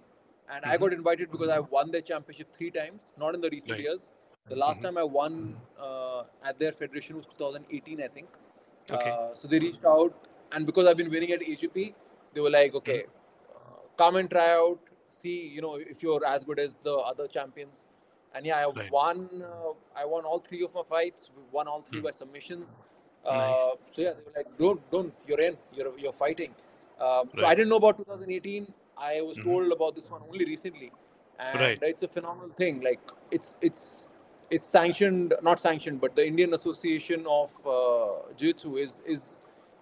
[0.54, 0.80] And I Mhm.
[0.80, 3.84] got invited because I won their championship three times, not in the recent Right.
[3.88, 4.12] years.
[4.48, 4.84] The last Mhm.
[4.86, 5.34] time I won
[5.88, 8.28] uh, at their federation was 2018, I think.
[8.90, 9.10] Okay.
[9.10, 11.94] Uh, so they reached out, and because I've been winning at AJP,
[12.34, 13.04] they were like, okay,
[13.54, 17.26] uh, come and try out, see, you know, if you're as good as the other
[17.28, 17.86] champions.
[18.34, 18.90] And yeah, I Right.
[18.90, 19.42] won.
[19.42, 19.72] Uh,
[20.02, 21.30] I won all three of my fights.
[21.36, 22.06] We won all three Hmm.
[22.06, 22.78] by submissions.
[23.24, 23.64] Uh, Nice.
[23.86, 26.54] So yeah, they were like, don't, don't, you're in, you're you're fighting.
[27.00, 28.72] Um, So I didn't know about 2018.
[28.98, 29.44] I was Mhm.
[29.44, 30.92] told about this one only recently,
[31.38, 31.78] and Right.
[31.82, 32.80] it's a phenomenal thing.
[32.88, 34.08] Like it's it's
[34.50, 39.22] it's sanctioned, not sanctioned, but the Indian Association of uh, Jiu-Jitsu is is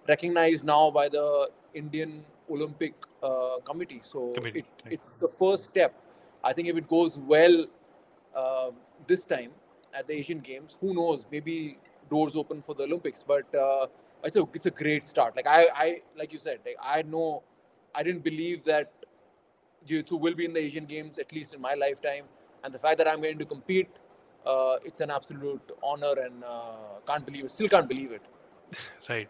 [0.07, 1.25] recognized now by the
[1.73, 3.99] Indian Olympic uh, Committee.
[4.01, 4.93] So Committee, it, right.
[4.93, 5.93] it's the first step.
[6.43, 7.65] I think if it goes well
[8.35, 8.71] uh,
[9.07, 9.51] this time
[9.93, 11.25] at the Asian Games, who knows?
[11.31, 11.77] Maybe
[12.11, 13.23] doors open for the Olympics.
[13.33, 13.87] But uh,
[14.23, 15.35] it's a it's a great start.
[15.35, 17.43] Like I, I like you said, like I know,
[17.95, 18.91] I didn't believe that
[19.85, 22.25] Jiu-Jitsu will be in the Asian Games at least in my lifetime,
[22.63, 23.89] and the fact that I'm going to compete,
[24.45, 27.51] uh, it's an absolute honor, and uh, can't believe it.
[27.51, 28.21] Still can't believe it.
[29.09, 29.27] Right.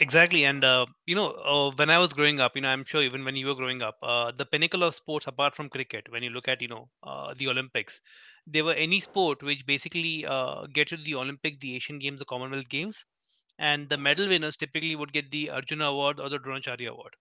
[0.00, 0.44] Exactly.
[0.44, 3.24] And, uh, you know, uh, when I was growing up, you know, I'm sure even
[3.24, 6.30] when you were growing up, uh, the pinnacle of sports apart from cricket, when you
[6.30, 8.00] look at, you know, uh, the Olympics,
[8.46, 12.24] there were any sport which basically uh, get to the Olympics, the Asian Games, the
[12.24, 13.04] Commonwealth Games,
[13.58, 17.14] and the medal winners typically would get the Arjuna Award or the Dronacharya Award.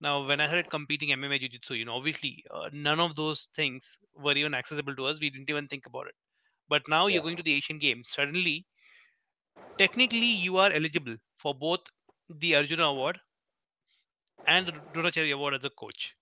[0.00, 3.50] Now, when I started competing MMA Jiu Jitsu, you know, obviously uh, none of those
[3.56, 5.20] things were even accessible to us.
[5.20, 6.14] We didn't even think about it.
[6.68, 7.20] But now Yeah.
[7.20, 8.08] you're going to the Asian Games.
[8.10, 8.66] Suddenly,
[9.78, 11.92] technically, you are eligible for both
[12.28, 13.20] the Arjuna Award
[14.46, 16.16] and the Dronacharya Award as a coach,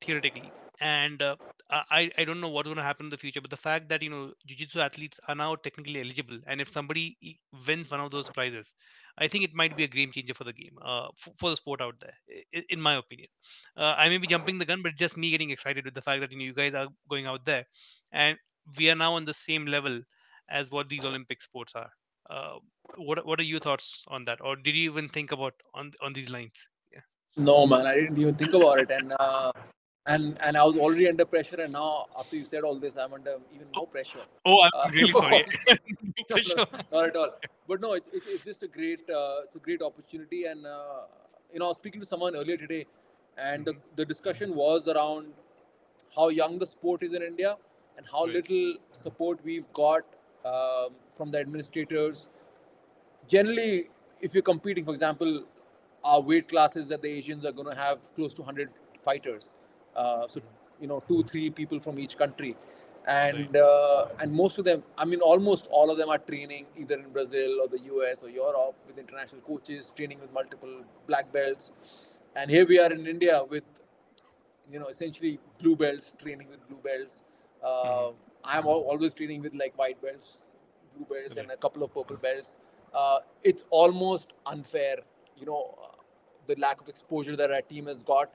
[0.00, 0.52] theoretically.
[0.80, 1.36] And uh,
[1.70, 4.02] I, I don't know what's going to happen in the future, but the fact that
[4.02, 7.16] you know jiu-jitsu athletes are now technically eligible, and if somebody
[7.68, 8.74] wins one of those prizes,
[9.16, 11.56] I think it might be a game changer for the game, uh, for, for the
[11.56, 13.28] sport out there, in my opinion.
[13.76, 16.20] Uh, I may be jumping the gun, but just me getting excited with the fact
[16.22, 17.64] that you know you guys are going out there,
[18.10, 18.36] and
[18.76, 20.00] we are now on the same level
[20.50, 21.92] as what these Olympic sports are.
[22.32, 22.58] Uh,
[22.96, 26.12] what what are your thoughts on that, or did you even think about on on
[26.18, 26.68] these lines?
[26.92, 27.04] Yeah.
[27.36, 29.52] No, man, I didn't even think about it, and uh,
[30.06, 33.12] and and I was already under pressure, and now after you said all this, I'm
[33.18, 34.24] under even more pressure.
[34.44, 35.44] Oh, I'm Uh, really sorry.
[36.30, 36.66] No, no, sure.
[36.92, 37.30] not at all.
[37.68, 41.02] But no, it, it, it's just a great, uh, it's a great opportunity, and uh,
[41.52, 42.86] you know, I was speaking to someone earlier today,
[43.36, 45.32] and the, the discussion was around
[46.16, 47.56] how young the sport is in India
[47.96, 48.34] and how Right.
[48.34, 50.04] little support we've got
[50.44, 52.28] um, from the administrators.
[53.28, 53.88] Generally,
[54.20, 55.44] if you're competing, for example,
[56.04, 58.70] our weight classes that the Asians are going to have close to 100
[59.04, 59.54] fighters.
[59.94, 60.40] Uh, so,
[60.80, 62.56] you know, two, three people from each country.
[63.06, 66.94] And uh, and most of them, I mean, almost all of them are training either
[66.94, 71.72] in Brazil or the US or Europe with international coaches, training with multiple black belts.
[72.36, 73.64] And here we are in India with,
[74.70, 77.24] you know, essentially blue belts, training with blue belts.
[77.60, 78.10] Uh,
[78.44, 80.46] I'm always training with like white belts,
[80.96, 82.56] blue belts, and a couple of purple belts.
[82.94, 84.96] Uh, it's almost unfair,
[85.36, 85.96] you know, uh,
[86.46, 88.34] the lack of exposure that our team has got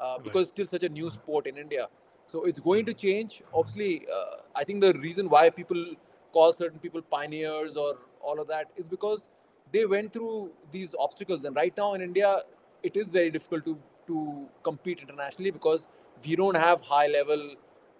[0.00, 0.24] uh, Right.
[0.24, 1.88] because it's still such a new sport in India.
[2.26, 3.42] So it's going to change.
[3.52, 5.84] Obviously, uh, I think the reason why people
[6.32, 9.28] call certain people pioneers or all of that is because
[9.72, 11.44] they went through these obstacles.
[11.44, 12.38] And right now in India,
[12.82, 15.86] it is very difficult to to compete internationally because
[16.24, 17.56] we don't have high level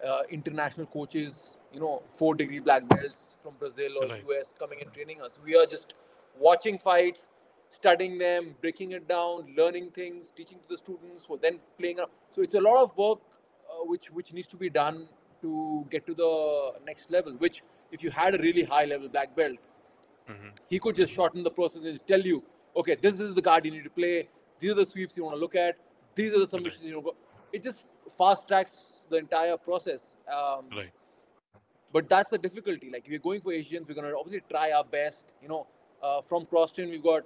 [0.07, 4.23] uh, international coaches, you know, four degree black belts from Brazil or Right.
[4.29, 5.39] US coming and training us.
[5.43, 5.93] We are just
[6.39, 7.33] watching fights,
[7.69, 11.99] studying them, breaking it down, learning things, teaching to the students, for then playing.
[11.99, 12.11] around.
[12.31, 13.19] So it's a lot of work
[13.71, 15.07] uh, which which needs to be done
[15.41, 17.33] to get to the next level.
[17.33, 19.57] Which if you had a really high level black belt,
[20.29, 20.51] Mhm.
[20.69, 22.43] he could just shorten the process and tell you,
[22.75, 24.29] okay, this is the card you need to play.
[24.59, 25.77] These are the sweeps you want to look at.
[26.15, 27.01] These are the submissions you know.
[27.01, 27.15] Go.
[27.51, 27.85] It just
[28.17, 30.17] fast tracks the entire process.
[30.27, 30.91] Um, Right.
[31.91, 32.89] but that's the difficulty.
[32.91, 35.33] Like we're going for Asians, we're gonna obviously try our best.
[35.41, 35.67] You know,
[36.01, 37.23] uh, from CrossTrain we've got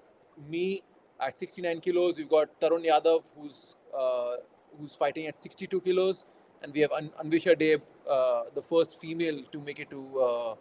[0.49, 0.83] me,
[1.19, 2.17] at 69 kilos.
[2.17, 4.37] We've got Tarun Yadav, who's uh,
[4.77, 6.25] who's fighting at 62 kilos,
[6.61, 10.55] and we have An- Anvisha Deb, uh, the first female to make it to uh,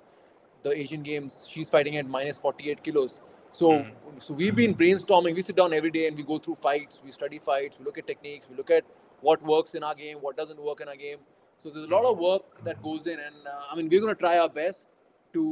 [0.62, 1.46] the Asian Games.
[1.48, 3.20] She's fighting at minus 48 kilos.
[3.52, 4.22] So, Mhm.
[4.22, 5.34] so we've been brainstorming.
[5.34, 7.00] We sit down every day and we go through fights.
[7.04, 7.78] We study fights.
[7.78, 8.48] We look at techniques.
[8.50, 8.84] We look at
[9.22, 11.18] what works in our game, what doesn't work in our game.
[11.58, 14.14] So there's a lot of work that goes in, and uh, I mean we're going
[14.14, 14.94] to try our best
[15.34, 15.42] to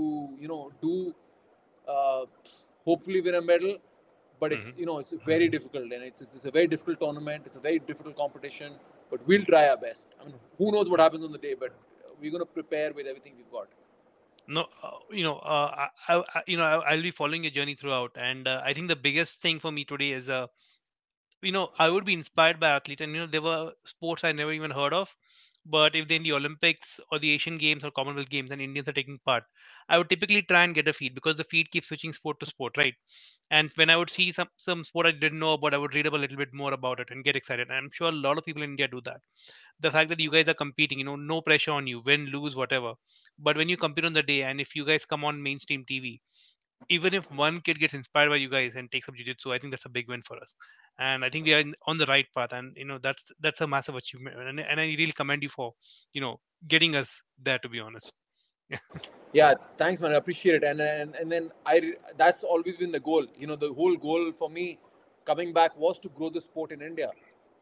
[0.40, 1.14] you know do
[1.88, 2.24] uh,
[2.84, 3.78] hopefully win a medal.
[4.40, 7.42] But it's you know it's very difficult, and it's, it's a very difficult tournament.
[7.46, 8.72] It's a very difficult competition.
[9.10, 10.08] But we'll try our best.
[10.20, 11.54] I mean, who knows what happens on the day?
[11.58, 11.74] But
[12.20, 13.68] we're going to prepare with everything we've got.
[14.56, 17.74] no uh, you know uh, I, I, you know I- i'll be following your journey
[17.80, 20.46] throughout and uh, i think the biggest thing for me today is uh,
[21.42, 24.32] you know i would be inspired by athlete and you know there were sports i
[24.32, 25.14] never even heard of
[25.66, 28.88] but if they're in the olympics or the asian games or commonwealth games and indians
[28.88, 29.44] are taking part
[29.88, 32.46] i would typically try and get a feed because the feed keeps switching sport to
[32.46, 32.94] sport right?
[33.50, 36.06] And when i would see some some sport i didn't know about i would read
[36.06, 38.38] up a little bit more about it and get excited and i'm sure a lot
[38.38, 39.20] of people in india do that.
[39.80, 42.56] The fact that you guys are competing you know no pressure on you win lose
[42.56, 42.94] whatever
[43.38, 46.20] but when you compete on the day and if you guys come on mainstream tv
[46.88, 49.72] even if one kid gets inspired by you guys and takes up jiu-jitsu i think
[49.72, 50.54] that's a big win for us
[50.98, 53.66] and i think we are on the right path and you know that's that's a
[53.66, 55.72] massive achievement and, and i really commend you for
[56.12, 58.14] you know getting us there to be honest
[58.70, 58.78] Yeah,
[59.32, 60.12] yeah thanks, man.
[60.12, 60.64] I appreciate it.
[60.64, 63.26] And and and then I that's always been the goal.
[63.42, 64.78] You know, the whole goal for me
[65.30, 67.10] coming back was to grow the sport in India.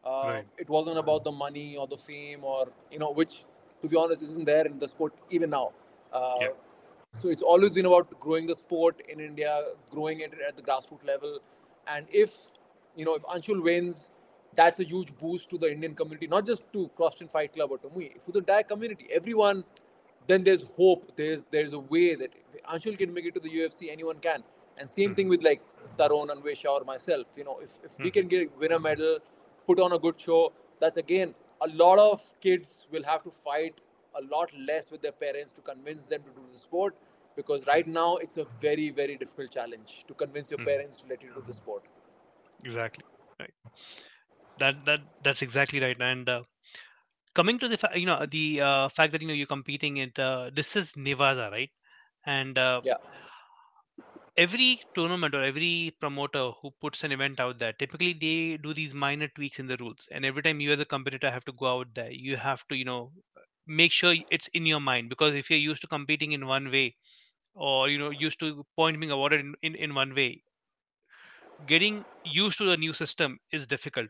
[0.03, 0.47] Uh, Right.
[0.57, 3.43] It wasn't about the money or the fame or you know, which
[3.81, 5.65] to be honest isn't there in the sport even now.
[6.13, 6.53] Uh, Yeah.
[7.19, 11.05] So it's always been about growing the sport in India, growing it at the grassroots
[11.05, 11.39] level,
[11.85, 12.33] and if
[12.95, 14.09] you know if Anshul wins,
[14.55, 17.77] that's a huge boost to the Indian community, not just to CrossFit Fight Club or
[17.79, 19.07] to me, for the entire community.
[19.11, 19.65] Everyone
[20.27, 21.11] then there's hope.
[21.17, 24.41] There's there's a way that if Anshul can make it to the UFC, anyone can.
[24.77, 25.61] And same thing with like
[25.97, 27.27] Tarun, and Anvesha, or myself.
[27.35, 28.13] You know, if, if we Mhm.
[28.13, 29.19] can get win a medal,
[29.65, 33.81] put on a good show, that's again a lot of kids will have to fight
[34.19, 36.95] a lot less with their parents to convince them to do the sport
[37.35, 40.65] because right now it's a very very difficult challenge to convince your Mhm.
[40.71, 41.83] parents to let you do the sport.
[42.63, 43.03] exactly
[43.39, 43.53] right
[44.57, 46.43] that that that's exactly right and uh,
[47.35, 50.11] coming to the fa- you know the uh, fact that you know you're competing in
[50.19, 51.71] uh, this is nevada right
[52.25, 52.97] and uh, Yeah.
[54.37, 58.93] every tournament or every promoter who puts an event out there typically they do these
[58.93, 61.67] minor tweaks in the rules and every time you as a competitor have to go
[61.67, 63.11] out there you have to you know
[63.69, 66.95] make sure it's in your mind because if you're used to competing in one way
[67.53, 70.41] or you know used to point being awarded in, in, in one way
[71.65, 74.09] getting used to the new system is difficult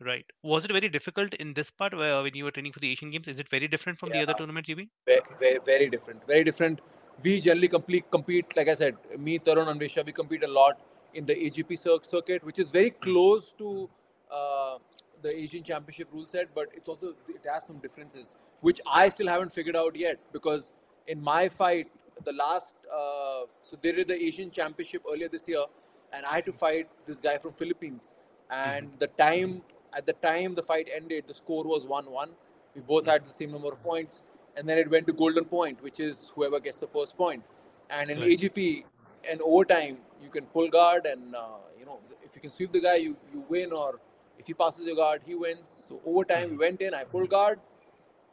[0.00, 2.90] right was it very difficult in this part where when you were training for the
[2.90, 4.38] asian games is it very different from the other Yeah.
[4.42, 6.26] tournaments you've been very, very, very different.
[6.26, 6.80] Very different.
[7.22, 10.80] We generally complete, compete, like I said, me, Tarun, and Vesha, we compete a lot
[11.14, 13.88] in the AJP circuit, which is very close to
[14.30, 14.78] uh,
[15.22, 19.28] the Asian Championship rule set, but it's also it has some differences, which I still
[19.28, 20.18] haven't figured out yet.
[20.32, 20.72] Because
[21.06, 21.88] in my fight,
[22.24, 25.64] the last, uh, so they did the Asian Championship earlier this year,
[26.12, 28.14] and I had to fight this guy from Philippines,
[28.50, 29.62] and the time
[29.94, 32.30] at the time the fight ended, the score was one-one.
[32.74, 34.22] We both had the same number of points,
[34.56, 37.42] and then it went to golden point, which is whoever gets the first point.
[37.90, 38.38] And in Right.
[38.38, 38.84] AJP,
[39.32, 42.80] in overtime, you can pull guard, and uh, you know if you can sweep the
[42.80, 44.00] guy, you you win, or
[44.38, 45.68] if he passes your guard, he wins.
[45.88, 47.60] So overtime, we went in, I pulled guard,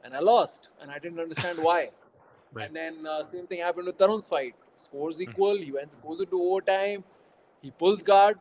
[0.03, 1.89] and I lost, and I didn't understand why.
[2.53, 2.67] Right.
[2.67, 4.55] And then uh, same thing happened with Tarun's fight.
[4.77, 5.57] Scores equal.
[5.57, 7.03] He went goes into overtime.
[7.61, 8.37] He pulls guard,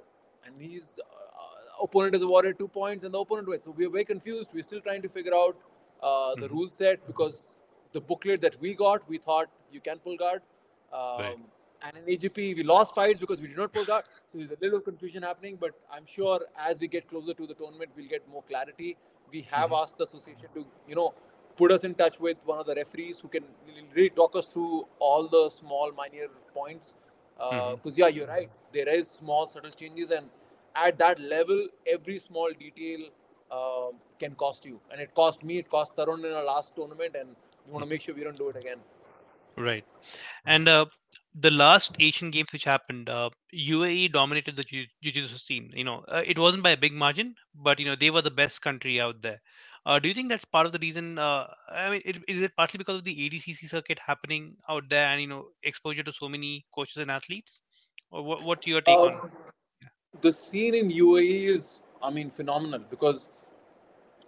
[0.46, 3.64] and his uh, opponent is awarded two points, and the opponent wins.
[3.64, 4.50] So we're very confused.
[4.55, 5.57] We're still trying to figure out
[6.00, 6.53] uh, the Mhm.
[6.53, 7.59] rule set because
[7.90, 10.42] the booklet that we got, we thought you can pull guard.
[10.92, 11.38] Um, Right.
[11.85, 14.05] And in AJP, we lost fights because we did not pull guard.
[14.27, 17.55] So there's a little confusion happening, but I'm sure as we get closer to the
[17.55, 18.97] tournament, we'll get more clarity.
[19.33, 19.83] We have Mhm.
[19.83, 21.12] asked the association to, you know,
[21.57, 23.44] put us in touch with one of the referees who can
[23.94, 26.94] really talk us through all the small, minor points.
[27.37, 27.98] Because, Mhm.
[27.98, 28.50] yeah, you're right.
[28.73, 30.11] There is small, subtle changes.
[30.11, 30.31] And
[30.87, 33.06] at that level, every small detail
[33.50, 34.81] um can cost you.
[34.90, 37.17] And it cost me, it cost Tarun in our last tournament.
[37.23, 37.37] And
[37.67, 38.81] we want to make sure we don't do it again.
[39.57, 39.85] Right.
[40.46, 40.87] And uh,
[41.35, 45.71] the last Asian Games which happened, uh, UAE dominated the jiu- jiu-jitsu scene.
[45.75, 48.31] You know, uh, it wasn't by a big margin, but you know they were the
[48.31, 49.40] best country out there.
[49.87, 51.19] Uh, do you think that's part of the reason?
[51.19, 55.07] Uh, I mean, it, is it partly because of the ADCC circuit happening out there,
[55.09, 57.63] and you know, exposure to so many coaches and athletes?
[58.11, 58.42] Or what?
[58.42, 59.15] What your take on?
[59.15, 59.31] Um,
[60.21, 63.29] the scene in UAE is, I mean, phenomenal because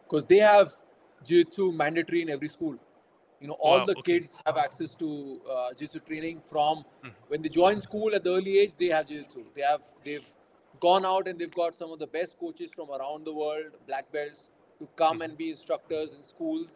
[0.02, 0.72] because they have
[1.24, 2.78] jiu-jitsu mandatory in every school.
[3.46, 4.18] You know, all Wow, the okay.
[4.18, 7.12] kids have access to uh, jiu-jitsu training from Mhm.
[7.32, 8.72] when they join school at the early age.
[8.80, 9.42] They have jiu-jitsu.
[9.58, 10.30] They have they've
[10.86, 14.10] gone out and they've got some of the best coaches from around the world, black
[14.16, 14.40] belts,
[14.80, 16.74] to come and be instructors in schools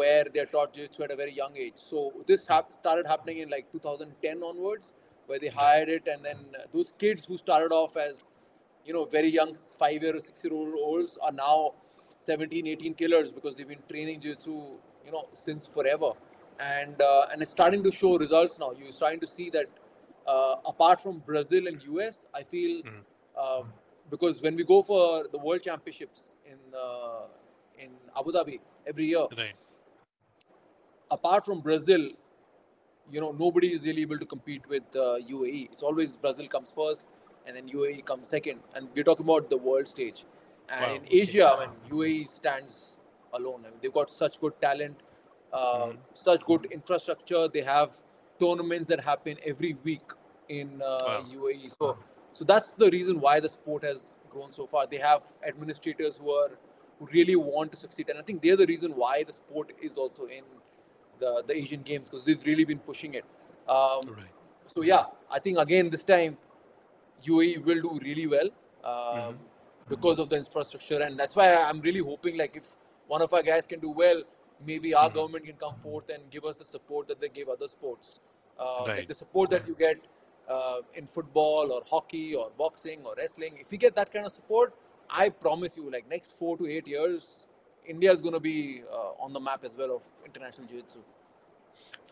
[0.00, 1.78] where they're taught jiu-jitsu at a very young age.
[1.92, 2.00] So
[2.32, 4.92] this hap- started happening in like 2010 onwards,
[5.28, 8.20] where they hired it, and then uh, those kids who started off as
[8.90, 9.54] you know very young
[9.84, 11.56] five year or six year old olds are now
[12.30, 14.60] 17 18 killers because they've been training jiu-jitsu
[15.06, 16.12] you know since forever
[16.60, 19.66] and uh, and it's starting to show results now you're starting to see that
[20.26, 23.02] uh, apart from brazil and us i feel Mhm.
[23.42, 23.62] uh,
[24.10, 27.24] because when we go for the world championships in uh,
[27.84, 27.90] in
[28.22, 28.58] abu dhabi
[28.92, 29.56] every year Right.
[31.10, 32.10] apart from Brazil,
[33.10, 35.70] you know, nobody is really able to compete with uh, UAE.
[35.72, 37.06] It's always Brazil comes first,
[37.46, 38.60] and then UAE comes second.
[38.74, 40.24] And we're talking about the world stage.
[40.68, 41.20] And Wow, in.
[41.22, 42.97] Asia, I mean, UAE stands
[43.32, 43.64] alone.
[43.66, 45.02] I mean, they've got such good talent,
[45.52, 45.98] uh, Mhm.
[46.14, 47.48] such good infrastructure.
[47.48, 47.92] They have
[48.40, 50.12] tournaments that happen every week
[50.48, 51.24] in uh, Wow.
[51.30, 51.68] UAE.
[51.78, 51.98] So,
[52.32, 54.86] so that's the reason why the sport has grown so far.
[54.86, 56.50] They have administrators who are
[56.98, 59.96] who really want to succeed, and I think they're the reason why the sport is
[59.96, 60.42] also in
[61.20, 63.24] the, the Asian Games because they've really been pushing it.
[63.68, 64.32] Um, Right.
[64.66, 66.36] so yeah, I think again this time
[67.24, 68.48] UAE will do really well
[68.84, 69.38] um, Mhm.
[69.88, 72.76] because of the infrastructure, and that's why I'm really hoping like if
[73.08, 74.22] one of our guys can do well,
[74.64, 75.14] maybe our Mhm.
[75.14, 78.20] government can come forth and give us the support that they give other sports,
[78.58, 78.98] uh, Right.
[78.98, 80.08] like the support that you get
[80.48, 83.58] uh, in football or hockey or boxing or wrestling.
[83.60, 84.74] If you get that kind of support,
[85.10, 87.46] I promise you, like next four to eight years,
[87.84, 91.00] India is going to be uh, on the map as well of international jiu-jitsu.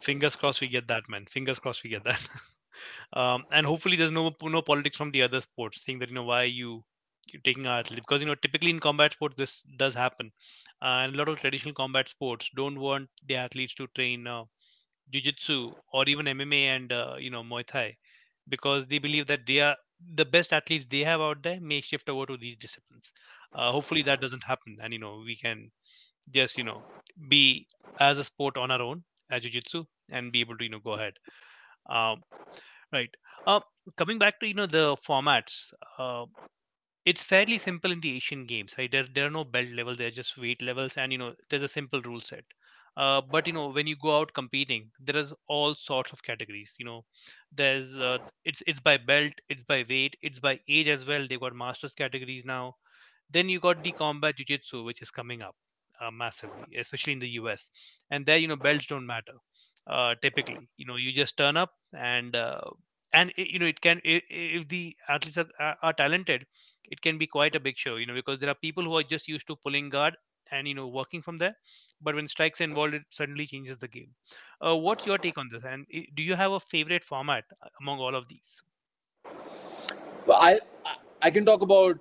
[0.00, 1.26] Fingers crossed we get that, man.
[1.26, 2.20] Fingers crossed we get that.
[3.14, 6.24] um, and hopefully there's no no politics from the other sports, saying that you know
[6.24, 6.84] why you
[7.44, 10.32] taking our athlete because you know typically in combat sports this does happen,
[10.82, 14.44] uh, and a lot of traditional combat sports don't want the athletes to train uh,
[15.12, 17.96] jiu-jitsu or even MMA and uh, you know Muay Thai
[18.48, 19.76] because they believe that they are
[20.14, 23.12] the best athletes they have out there may shift over to these disciplines.
[23.54, 25.70] Uh, hopefully that doesn't happen, and you know we can
[26.30, 26.84] just you know
[27.28, 27.66] be
[28.00, 30.92] as a sport on our own as jiu-jitsu and be able to you know go
[30.94, 31.14] ahead.
[31.88, 32.22] Um,
[32.92, 33.10] right.
[33.46, 33.60] Uh,
[33.96, 35.72] coming back to you know the formats.
[35.98, 36.26] Uh,
[37.06, 38.92] it's fairly simple in the Asian Games, right?
[38.92, 41.62] There, there are no belt levels, there are just weight levels, and you know, there's
[41.62, 42.44] a simple rule set.
[42.96, 46.74] Uh, but you know, when you go out competing, there is all sorts of categories.
[46.78, 47.04] You know,
[47.52, 51.26] there's uh, it's it's by belt, it's by weight, it's by age as well.
[51.28, 52.76] They've got masters categories now.
[53.30, 55.56] Then you got the combat jiu-jitsu, which is coming up
[56.00, 57.70] uh, massively, especially in the US.
[58.10, 59.34] And there, you know, belts don't matter.
[59.86, 62.62] Uh, typically, you know, you just turn up and uh,
[63.12, 66.46] and you know, it can if the athletes are are talented,
[66.90, 67.96] it can be quite a big show.
[67.96, 70.16] You know, because there are people who are just used to pulling guard
[70.52, 71.56] and you know working from there,
[72.00, 74.10] but when strikes involved, it suddenly changes the game.
[74.64, 75.64] Uh, what's your take on this?
[75.64, 78.62] And do you have a favorite format uh, among all of these?
[80.26, 80.58] But I,
[81.22, 81.98] I, can talk about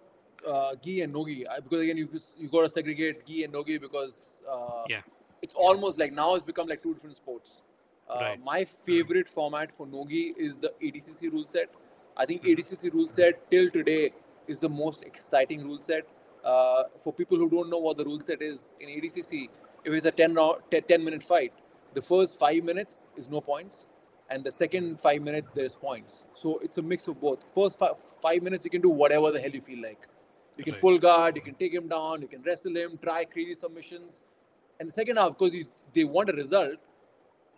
[0.48, 4.42] uh, gi and nogi because again you you got to segregate gi and nogi because
[4.52, 5.02] uh, Yeah.
[5.42, 7.64] it's almost like now it's become like two different sports.
[8.10, 8.40] Uh, Right.
[8.44, 11.70] My favorite format for nogi is the ADCC rule set.
[12.18, 12.54] I think Mhm.
[12.54, 14.14] ADCC rule set till today
[14.48, 16.08] is the most exciting rule set.
[16.44, 19.50] Uh, for people who don't know what the rule set is in ADCC,
[19.84, 21.54] if it's a 10, round, 10 10 minute fight,
[21.94, 23.88] the first five minutes is no points,
[24.30, 26.26] and the second five minutes there's points.
[26.36, 27.44] So it's a mix of both.
[27.54, 30.08] First five, five minutes you can do whatever the hell you feel like.
[30.58, 30.82] You can Right.
[30.82, 34.22] pull guard, you can take him down, you can wrestle him, try crazy submissions.
[34.80, 36.78] And the second half, because you, they want a result,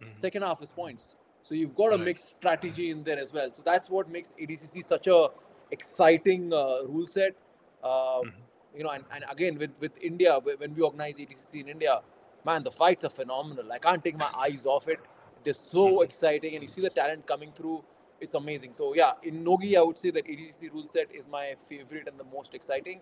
[0.01, 0.15] Mhm.
[0.15, 1.15] second half is points.
[1.41, 3.51] So you've got a mixed strategy in there as well.
[3.51, 5.29] So that's what makes ADCC such a
[5.71, 7.35] exciting uh, rule set.
[7.83, 8.33] Uh, Mhm.
[8.77, 12.01] You know, and, and again with with India, when we organize ADCC in India,
[12.45, 13.71] man, the fights are phenomenal.
[13.71, 14.99] I can't take my eyes off it.
[15.43, 16.03] They're so Mhm.
[16.03, 17.83] exciting, and you see the talent coming through.
[18.19, 18.73] It's amazing.
[18.73, 22.19] So yeah, in Nogi, I would say that ADCC rule set is my favorite and
[22.19, 23.01] the most exciting.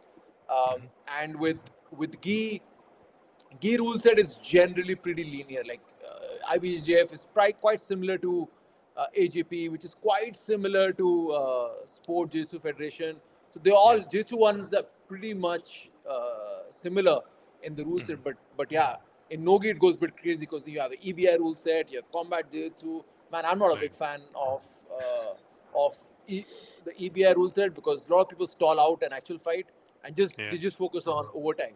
[0.49, 0.89] Um, Mhm.
[1.19, 1.59] And with
[2.03, 2.61] with Gi,
[3.59, 5.63] Gi rule set is generally pretty linear.
[5.63, 8.47] Like uh, IBJJF is quite quite similar to
[8.97, 13.17] uh, AJP, which is quite similar to uh, Sport Jiu-Jitsu Federation.
[13.49, 14.03] So they all Yeah.
[14.11, 17.19] Jiu-Jitsu ones are pretty much uh, similar
[17.63, 18.23] in the rule set.
[18.23, 18.95] But but yeah,
[19.29, 21.97] in Nogi it goes a bit crazy because you have an EBI rule set, you
[22.01, 23.03] have combat Jiu-Jitsu.
[23.31, 24.63] Man, I'm not a big fan of
[24.99, 25.33] uh,
[25.85, 26.45] of e-
[26.85, 29.65] the EBI rule set because a lot of people stall out an actual fight
[30.03, 30.49] and just Yeah.
[30.51, 31.75] they just focus on overtime.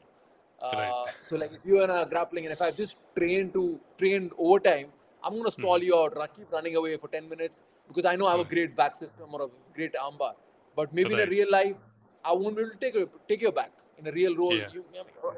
[0.64, 1.14] Uh, Right.
[1.28, 4.88] So like if you're in a grappling and if I've just trained to trained overtime,
[5.24, 8.32] I'm gonna stall you out, keep running away for 10 minutes because I know I
[8.32, 10.34] have a great back system or a great armbar.
[10.76, 11.76] But maybe in a real life,
[12.24, 14.56] I won't be able to take your, take your back in a real role.
[14.56, 14.68] Yeah.
[14.74, 14.86] You,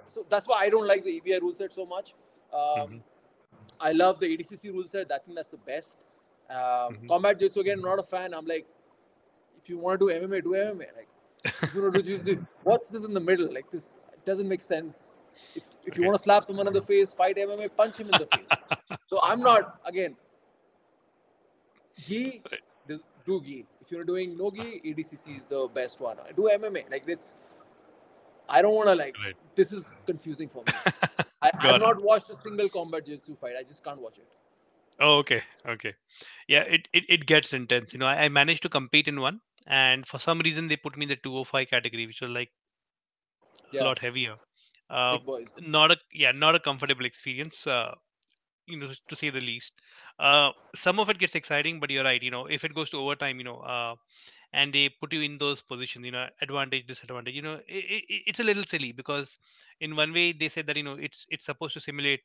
[0.08, 2.14] so that's why I don't like the EBI rule set so much.
[2.54, 3.02] Um, Mhm.
[3.80, 5.12] I love the ADCC rule set.
[5.12, 6.06] I think that's the best.
[6.50, 7.08] Um, Mhm.
[7.08, 8.34] Combat Jiu-Jitsu again, I'm not a fan.
[8.34, 8.68] I'm like,
[9.58, 10.88] if you want to do MMA, do MMA.
[10.96, 11.08] Like
[11.64, 13.52] If you want to do what's this in the middle?
[13.52, 15.20] Like this it doesn't make sense.
[15.86, 16.08] If, you Okay.
[16.08, 18.64] want to slap someone in the face, fight MMA, punch him in the face.
[19.10, 20.16] so I'm not again.
[22.08, 22.44] Gi,
[22.88, 23.66] this, do gi.
[23.82, 26.18] If you're doing no gi, ADCC is the best one.
[26.28, 27.36] I Do MMA like this.
[28.50, 29.16] I don't want to like.
[29.24, 29.36] Right.
[29.56, 30.72] This is confusing for me.
[31.42, 31.80] I, it.
[31.80, 33.56] not watched a single combat jiu-jitsu fight.
[33.60, 34.28] I just can't watch it.
[35.00, 35.96] Oh, okay, okay.
[36.48, 37.94] Yeah, it, it, it gets intense.
[37.94, 40.96] You know, I, I managed to compete in one, and for some reason they put
[40.98, 42.52] me in the 205 category, which was like
[43.72, 44.36] Yeah, a lot heavier.
[44.92, 45.62] Uh, boys.
[45.62, 47.68] not a yeah, not a comfortable experience.
[47.68, 47.96] Uh,
[48.68, 49.74] you know, to say the least.
[50.20, 52.22] Uh, some of it gets exciting, but you're right.
[52.24, 53.96] You know, if it goes to overtime, you know, uh,
[54.54, 57.36] and they put you in those positions, you know, advantage, disadvantage.
[57.36, 59.38] You know, it, it, it's a little silly because
[59.82, 62.22] in one way they said that you know it's it's supposed to simulate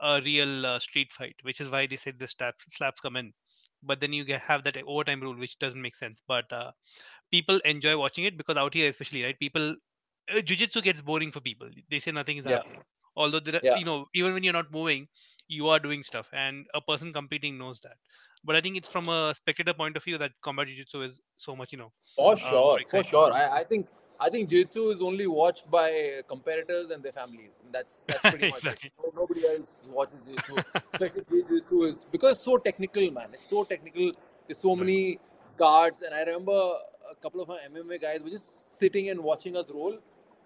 [0.00, 3.32] a real uh, street fight, which is why they said the slaps slaps come in.
[3.82, 6.22] But then you have that overtime rule, which doesn't make sense.
[6.28, 6.72] But uh,
[7.30, 9.38] people enjoy watching it because out here, especially, right?
[9.38, 9.76] People,
[10.30, 11.68] uh, jujitsu gets boring for people.
[11.90, 12.56] They say nothing is Yeah.
[12.56, 12.82] happening.
[13.16, 13.76] Although there, are, Yeah.
[13.76, 15.08] you know, even when you're not moving,
[15.48, 17.96] you are doing stuff, and a person competing knows that.
[18.44, 21.54] But I think it's from a spectator point of view that combat jiu-jitsu is so
[21.54, 21.92] much, you know.
[22.16, 23.32] For Uh, sure, for sure.
[23.32, 23.86] I, I think
[24.18, 27.60] I think jiu-jitsu is only watched by competitors and their families.
[27.64, 28.92] And that's that's pretty much Exactly.
[28.96, 29.14] it.
[29.14, 30.62] Nobody else watches jiu-jitsu.
[30.92, 33.28] Especially jiu-jitsu is because it's so technical, man.
[33.34, 34.12] It's so technical.
[34.46, 35.18] There's so many
[35.56, 36.58] guards, and I remember
[37.10, 39.98] a couple of our MMA guys were just sitting and watching us roll,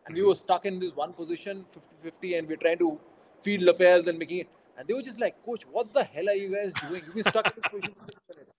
[0.07, 1.65] and we were stuck in this one position,
[2.05, 2.99] 50-50, and we're trying to
[3.39, 4.49] feed lapels and making it.
[4.79, 7.03] And they were just like, Coach, what the hell are you guys doing?
[7.07, 8.55] You've been stuck in this position for six minutes.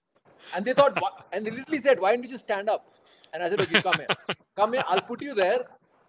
[0.55, 0.97] And they thought,
[1.33, 2.85] and they literally said, why don't you just stand up?
[3.33, 4.07] And I said, okay, come here.
[4.55, 4.83] Come here.
[4.87, 5.65] I'll put you there.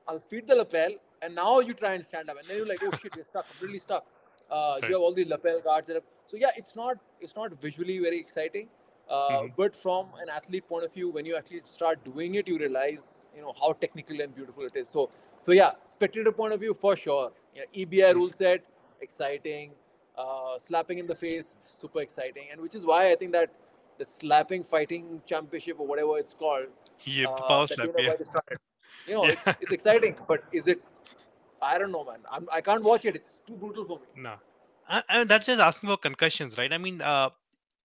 [0.06, 0.90] I'll feed the lapel.
[1.22, 2.38] And now you try and stand up.
[2.38, 4.06] And then you're like, oh shit, you're stuck, completely stuck.
[4.50, 4.76] Uh.
[4.82, 5.88] You have all these lapel guards.
[5.88, 8.68] and- So yeah, it's not it's not visually very exciting.
[9.08, 9.52] Uh, Mhm.
[9.56, 13.26] But from an athlete point of view, when you actually start doing it, you realize
[13.34, 14.88] you know how technical and beautiful it is.
[14.96, 15.10] So
[15.40, 17.32] so yeah, spectator point of view for sure.
[17.54, 18.64] Yeah, EBI rule set,
[19.00, 19.72] exciting.
[20.16, 23.52] Uh, slapping in the face, super exciting, and which is why I think that
[23.98, 26.66] the slapping fighting championship or whatever it's called,
[27.04, 27.90] Yeah, uh, power slap.
[27.96, 28.40] Dana Yeah.
[29.06, 29.30] You know, Yeah.
[29.46, 30.82] it's, it's exciting, but is it?
[31.62, 32.18] I don't know, man.
[32.30, 33.14] I'm, I can't watch it.
[33.16, 34.06] It's too brutal for me.
[34.22, 34.34] No.
[34.88, 36.72] I, I mean, that's just asking for concussions, right?
[36.72, 37.30] I mean, uh,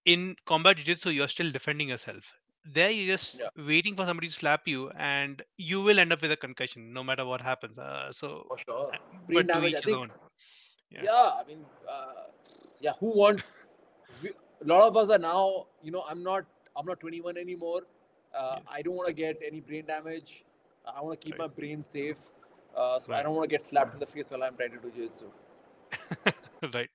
[0.05, 2.33] in combat jiu-jitsu, you're still defending yourself.
[2.65, 3.49] There, you're just Yeah.
[3.57, 7.03] waiting for somebody to slap you, and you will end up with a concussion, no
[7.03, 7.77] matter what happens.
[7.77, 8.91] Uh, so, For sure.
[9.27, 9.75] Brain but damage.
[9.75, 10.11] I think.
[10.89, 11.01] Yeah.
[11.03, 11.31] Yeah.
[11.39, 12.23] I mean, uh,
[12.79, 12.93] yeah.
[12.99, 13.43] Who wants?
[14.21, 14.29] We,
[14.61, 15.67] a lot of us are now.
[15.81, 16.45] You know, I'm not.
[16.75, 17.81] I'm not 21 anymore.
[18.33, 18.67] Uh, Yes.
[18.71, 20.43] I don't want to get any brain damage.
[20.85, 21.47] I want to keep Right.
[21.49, 22.17] my brain safe.
[22.75, 24.79] Uh, so I don't want to get slapped in the face while I'm trying to
[24.79, 25.29] do jiu-jitsu.
[26.73, 26.89] right.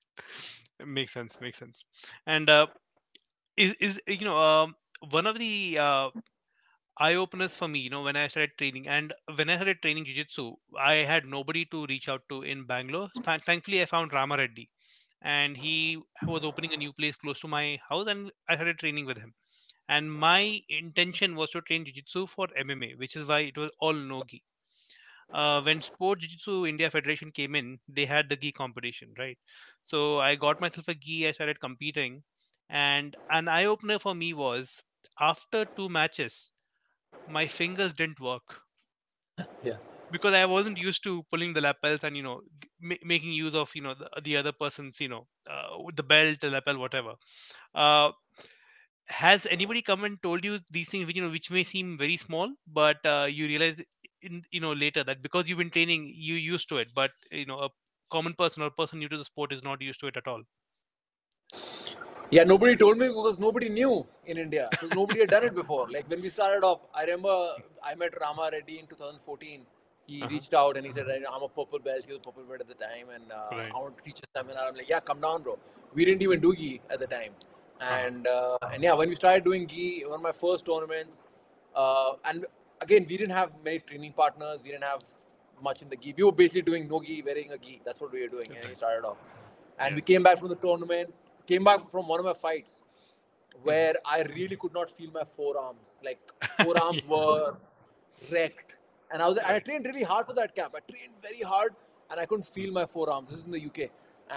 [0.85, 1.39] Makes sense.
[1.39, 1.83] Makes sense.
[2.25, 2.67] And uh,
[3.55, 4.75] is is you know um,
[5.11, 6.09] one of the uh,
[6.97, 10.05] eye openers for me, you know, when I started training and when I started training
[10.05, 13.09] jiu-jitsu, I had nobody to reach out to in Bangalore.
[13.45, 14.69] Thankfully, I found Rama Reddy
[15.21, 19.05] and he was opening a new place close to my house and I started training
[19.05, 19.33] with him.
[19.89, 23.93] And my intention was to train jiu-jitsu for MMA, which is why it was all
[23.93, 24.43] no-gi.
[25.33, 29.37] Uh, when Sport Jiu-Jitsu India Federation came in, they had the gi competition, right?
[29.83, 32.23] So I got myself a gi, I started competing,
[32.69, 34.83] and an eye-opener for me was
[35.19, 36.51] after two matches,
[37.25, 38.63] my fingers didn't work
[39.61, 39.79] Yeah.
[40.11, 42.41] because I wasn't used to pulling the lapels and you know
[42.79, 46.03] ma- making use of you know the, the other person's you know uh, with the
[46.03, 47.13] belt, the lapel, whatever.
[47.75, 48.11] Uh,
[49.07, 52.17] has anybody come and told you these things which you know which may seem very
[52.17, 53.77] small, but uh, you realize
[54.21, 57.45] in you know later that because you've been training, you're used to it, but you
[57.45, 57.69] know a
[58.11, 60.27] common person or a person new to the sport is not used to it at
[60.27, 60.43] all.
[62.31, 65.87] Yeah, nobody told me because nobody knew in India because nobody had done it before.
[65.89, 67.53] Like when we started off, I remember
[67.83, 69.65] I met Rama Reddy in 2014.
[70.07, 70.29] He Uh-huh.
[70.33, 72.69] reached out and he said, "I'm a purple belt." He was a purple belt at
[72.73, 73.71] the time, and uh, Right.
[73.75, 74.67] I want to teach a seminar.
[74.67, 75.57] I'm like, "Yeah, come down, bro."
[75.99, 77.33] We didn't even do gi at the time,
[77.97, 81.23] and uh, and yeah, when we started doing gi, one of my first tournaments,
[81.85, 82.45] uh, and
[82.87, 84.63] again, we didn't have many training partners.
[84.67, 85.03] We didn't have
[85.69, 86.13] much in the gi.
[86.21, 87.81] We were basically doing no gi, wearing a gi.
[87.89, 89.17] That's what we were doing, and we started off.
[89.79, 89.95] And Yeah.
[90.01, 91.15] we came back from the tournament.
[91.49, 92.83] Came back from one of my fights
[93.63, 95.99] where I really could not feel my forearms.
[96.05, 96.19] Like
[96.61, 97.09] forearms Yeah.
[97.13, 97.55] were
[98.31, 98.75] wrecked,
[99.11, 100.75] and I was I trained really hard for that camp.
[100.77, 101.73] I trained very hard,
[102.11, 103.31] and I couldn't feel my forearms.
[103.31, 103.89] This is in the UK,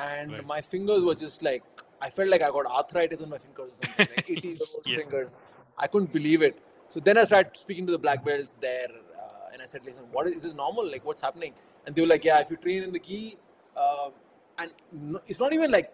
[0.04, 0.46] and Right.
[0.54, 1.62] my fingers were just like
[2.00, 4.08] I felt like I got arthritis in my fingers or something.
[4.16, 4.96] Like 18 year old Yeah.
[5.02, 5.38] fingers.
[5.76, 6.58] I couldn't believe it.
[6.88, 8.88] So then I started speaking to the black belts there,
[9.22, 10.90] uh, and I said, "Listen, what is, is this normal?
[10.96, 11.52] Like, what's happening?"
[11.84, 13.36] And they were like, "Yeah, if you train in the gi,
[13.76, 14.10] uh,
[14.58, 14.70] and
[15.16, 15.92] no, it's not even like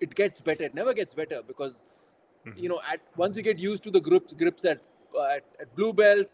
[0.00, 0.64] it, gets better.
[0.64, 1.88] It never gets better because
[2.46, 2.58] Mhm.
[2.62, 4.80] you know, at once you get used to the grips grips at
[5.14, 6.26] uh, at, at blue belt,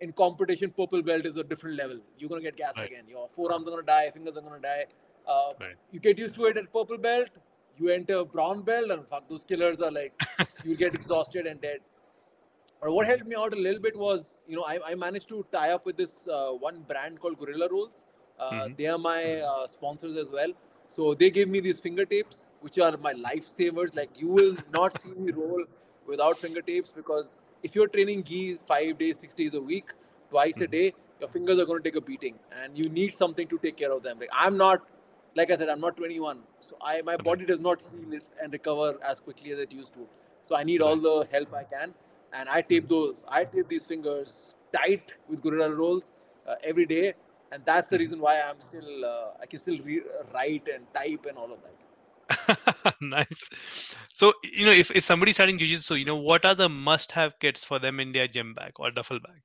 [0.00, 1.98] in competition, purple belt is a different level.
[2.18, 2.90] You're gonna get gassed Right.
[2.90, 3.04] again.
[3.08, 4.84] Your forearms are gonna die, fingers are gonna die.
[5.26, 5.76] Uh, Right.
[5.92, 7.30] You get used to it at purple belt.
[7.78, 10.12] You enter brown belt, and fuck, those killers are like,
[10.64, 11.80] you get exhausted and dead.
[12.82, 15.44] Or what helped me out a little bit was, you know, I, I managed to
[15.50, 18.04] tie up with this uh, one brand called Gorilla Rules.
[18.38, 18.76] Uh, Mhm.
[18.76, 20.52] They are my uh, sponsors as well.
[20.88, 23.96] So they gave me these finger tapes, which are my lifesavers.
[23.96, 25.64] Like you will not see me roll
[26.06, 29.90] without finger tapes because if you're training gi five days, six days a week,
[30.30, 30.70] twice a Mhm.
[30.70, 33.76] day, your fingers are going to take a beating, and you need something to take
[33.76, 34.18] care of them.
[34.18, 34.86] Like I'm not,
[35.34, 38.88] like I said, I'm not 21, so I my body does not heal and recover
[39.12, 40.08] as quickly as it used to.
[40.42, 41.94] So I need all the help I can,
[42.32, 43.24] and I tape those.
[43.28, 46.12] I tape these fingers tight with Gorilla rolls
[46.46, 47.14] uh, every day,
[47.54, 48.04] and that's the Mhm.
[48.04, 50.02] reason why I'm still uh, I can still re-
[50.34, 51.76] write and type and all of that.
[53.00, 53.50] nice.
[54.10, 57.64] So, you know, if, if somebody's starting jiu-jitsu, you know, what are the must-have kits
[57.64, 59.42] for them in their gym bag or duffel bag,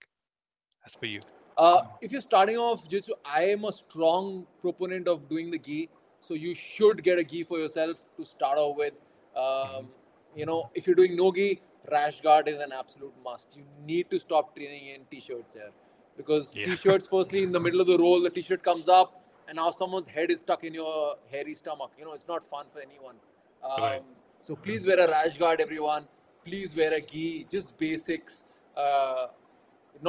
[0.85, 1.21] as per you?
[1.57, 5.89] Uh, if you're starting off jiu-jitsu, I am a strong proponent of doing the gi.
[6.21, 8.93] So you should get a gi for yourself to start off with.
[9.35, 9.89] Um,
[10.35, 13.55] you know, if you're doing no gi, rash guard is an absolute must.
[13.57, 15.71] You need to stop training in t-shirts here
[16.19, 16.65] because Yeah.
[16.69, 19.11] t-shirts, firstly, in the middle of the roll, the t-shirt comes up,
[19.47, 20.93] and now someone's head is stuck in your
[21.33, 21.91] hairy stomach.
[21.97, 23.15] You know, it's not fun for anyone.
[23.63, 24.03] Um, Right.
[24.47, 26.07] So please wear a rash guard, everyone.
[26.49, 28.35] Please wear a gi, just basics.
[28.83, 29.27] Uh,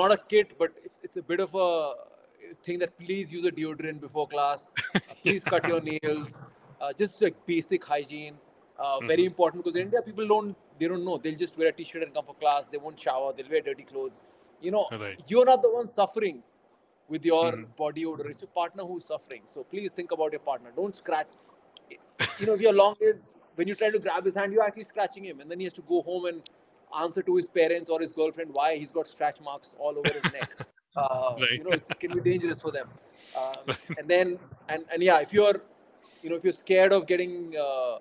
[0.01, 1.71] not a kit, but it's it's a bit of a
[2.67, 4.69] thing that please use a deodorant before class.
[4.99, 6.39] Uh, please cut your nails.
[6.81, 8.37] Uh, just like basic hygiene.
[8.79, 11.17] Uh, Very important because in India people don't they don't know.
[11.25, 12.67] They'll just wear a t-shirt and come for class.
[12.75, 13.33] They won't shower.
[13.41, 14.23] They'll wear dirty clothes.
[14.61, 15.21] You know, Right.
[15.27, 16.43] you're not the one suffering
[17.09, 17.77] with your Mhm.
[17.77, 18.29] body odor.
[18.29, 19.43] It's your partner who's suffering.
[19.47, 20.73] So please think about your partner.
[20.75, 21.29] Don't scratch.
[22.39, 24.85] You know, if you're long nails, when you try to grab his hand, you're actually
[24.85, 26.43] scratching him, and then he has to go home and
[26.99, 30.25] answer to his parents or his girlfriend why he's got scratch marks all over his
[30.33, 30.55] neck.
[30.97, 31.53] Uh, Right.
[31.53, 32.89] You know, it's, it can be dangerous for them.
[33.37, 35.63] Um, and then, and and yeah, if you're,
[36.21, 37.99] you know, if you're scared of getting uh,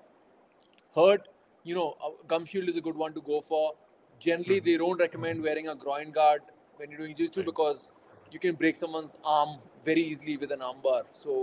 [0.96, 1.28] hurt,
[1.64, 3.76] you know, a gum shield is a good one to go for.
[4.20, 4.66] Generally, Mhm.
[4.66, 6.42] they don't recommend wearing a groin guard
[6.78, 7.52] when you're doing jiu-jitsu Right.
[7.52, 7.94] because
[8.32, 11.04] you can break someone's arm very easily with an armbar.
[11.14, 11.36] So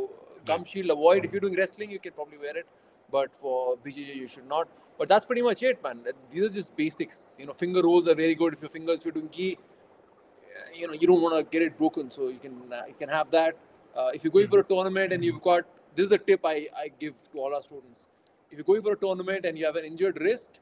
[0.45, 0.69] gum Right.
[0.73, 1.25] shield avoid.
[1.29, 2.67] If you're doing wrestling, you can probably wear it,
[3.11, 3.55] but for
[3.87, 4.69] BJJ you should not.
[4.99, 6.05] But that's pretty much it, man.
[6.31, 7.17] These are just basics.
[7.39, 9.01] You know, finger rolls are very good if your fingers.
[9.01, 12.29] If you're doing gi, uh, you know, you don't want to get it broken, so
[12.29, 13.57] you can uh, you can have that.
[13.95, 16.69] Uh, if you're going for a tournament and you've got this is a tip I,
[16.85, 18.07] I give to all our students.
[18.51, 20.61] If you're going for a tournament and you have an injured wrist,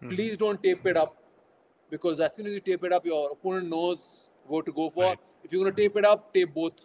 [0.00, 1.16] please don't tape it up
[1.94, 5.04] because as soon as you tape it up, your opponent knows what to go for.
[5.04, 5.18] Right.
[5.44, 6.80] If you're gonna tape it up, tape both.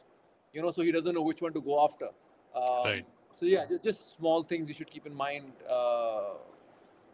[0.54, 2.10] You know, so he doesn't know which one to go after.
[2.56, 3.06] Um, Right.
[3.40, 5.52] So yeah, just just small things you should keep in mind.
[5.78, 6.34] Uh,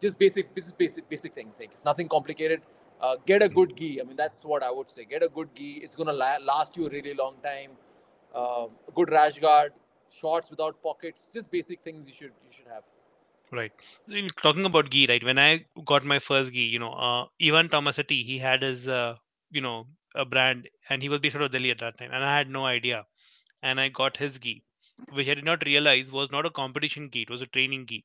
[0.04, 1.60] just basic, basic, basic, basic things.
[1.60, 2.62] Like it's nothing complicated.
[3.00, 3.90] Uh, get a good gi.
[4.00, 5.04] I mean, that's what I would say.
[5.14, 5.72] Get a good gi.
[5.88, 7.76] It's gonna la- last you a really long time.
[8.34, 8.66] Uh,
[9.00, 9.72] good rash guard,
[10.20, 11.30] shorts without pockets.
[11.38, 12.84] Just basic things you should you should have.
[13.56, 13.72] Right.
[14.08, 15.24] In talking about gi, right?
[15.24, 19.16] When I got my first gi, you know, uh, Ivan Tomasetti, he had his, uh,
[19.50, 22.24] you know, a brand, and he was based out of Delhi at that time, and
[22.24, 23.06] I had no idea.
[23.62, 24.64] And I got his gi,
[25.08, 28.04] which I did not realize was not a competition gi; it was a training gi.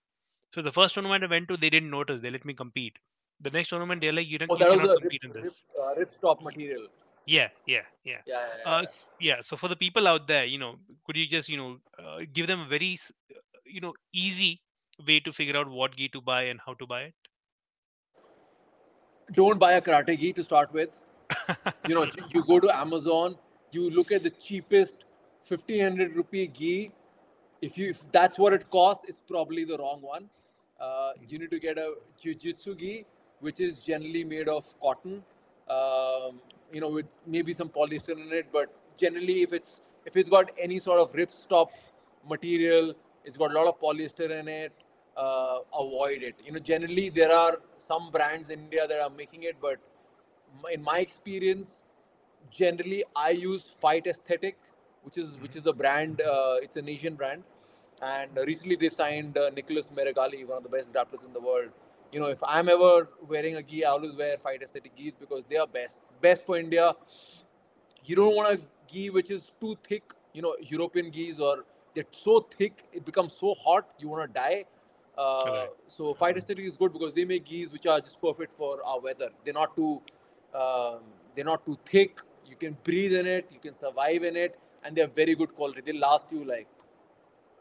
[0.54, 2.22] So the first tournament I went to, they didn't notice.
[2.22, 2.97] They let me compete.
[3.41, 5.54] The next tournament, they're like, "You, don't, Oh, you cannot rip, compete in rip, this."
[5.80, 6.88] uh, rip stop material.
[7.26, 8.22] Yeah, yeah, yeah.
[8.26, 8.86] Yeah, yeah, yeah, Uh,
[9.20, 9.41] yeah.
[9.41, 12.47] So for the people out there, you know, could you just, you know, uh, give
[12.47, 12.97] them a very,
[13.32, 14.62] uh, you know, easy
[15.08, 17.14] way to figure out what gi to buy and how to buy it?
[19.34, 21.04] don't buy a karate gi to start with.
[21.88, 23.36] You know, you- go to Amazon,
[23.72, 25.06] you look at the cheapest
[25.47, 26.91] 1500 rupee gi.
[27.62, 30.30] If you if that's what it costs, it's probably the wrong one.
[30.80, 33.06] Uh, you need to get a jiu-jitsu gi,
[33.39, 35.24] which is generally made of cotton.
[35.70, 36.41] Um,
[36.72, 40.49] you know, with maybe some polyester in it, but generally, if it's if it's got
[40.60, 41.70] any sort of ripstop
[42.28, 42.93] material,
[43.24, 44.74] it's got a lot of polyester in it.
[45.18, 46.36] Uh, avoid it.
[46.45, 49.78] You know, generally there are some brands in India that are making it, but
[50.72, 51.84] in my experience,
[52.49, 54.57] generally I use Fight Aesthetic,
[55.03, 56.22] which is which is a brand.
[56.22, 57.43] Uh, it's an Asian brand,
[58.01, 61.70] and recently they signed uh, Nicholas Meregali, one of the best grapplers in the world.
[62.12, 65.43] You know, if I'm ever wearing a gi, I always wear Fight Aesthetic gis because
[65.49, 66.03] they are best.
[66.22, 66.93] Best for India.
[68.03, 70.03] You don't want a gi which is too thick.
[70.34, 74.39] You know, European gis or they're so thick it becomes so hot you want to
[74.39, 74.66] die.
[75.22, 75.74] Uh, Correct.
[75.95, 78.99] so Fight Aesthetic is good because they make gis which are just perfect for our
[78.99, 79.30] weather.
[79.43, 80.01] They're not too
[80.61, 81.01] um,
[81.36, 82.22] they're not too thick.
[82.45, 83.51] You can breathe in it.
[83.55, 85.82] You can survive in it, and they're very good quality.
[85.89, 86.67] They last you like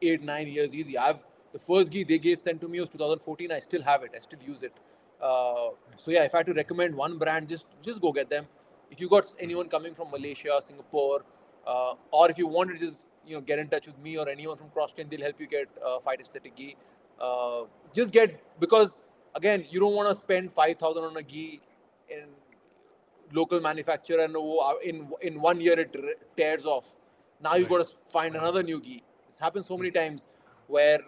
[0.03, 0.97] eight nine years easy.
[1.09, 1.21] I've
[1.53, 3.53] the first gi they gave sent to me was 2014.
[3.53, 4.13] I still have it.
[4.17, 4.73] I still use it.
[5.21, 8.47] Uh, so yeah, if I had to recommend one brand, just just go get them.
[8.95, 11.25] if you got anyone coming from Malaysia, Singapore,
[11.67, 14.29] uh, or if you want to just you know get in touch with me or
[14.29, 16.77] anyone from CrossTrain, they'll help you get uh, fight aesthetic gi.
[17.21, 18.99] Uh, just get because
[19.35, 21.61] again, you don't want to spend five thousand on a gi
[22.09, 22.25] in
[23.33, 25.95] local manufacturer and uh, in in one year it
[26.37, 26.85] tears off.
[27.43, 27.71] Now you Right.
[27.71, 29.03] got to find another new gi.
[29.29, 30.29] It's happened so many times
[30.67, 31.01] where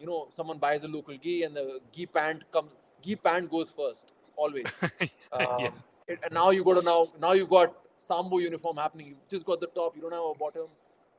[0.00, 2.70] you know someone buys a local gi and the gi pant comes.
[3.02, 4.64] Gi pant goes first always.
[5.32, 5.70] Um, yeah.
[6.08, 9.08] it, and now you got to now now you got sambo uniform happening.
[9.08, 9.94] You've just got the top.
[9.94, 10.68] You don't have a bottom.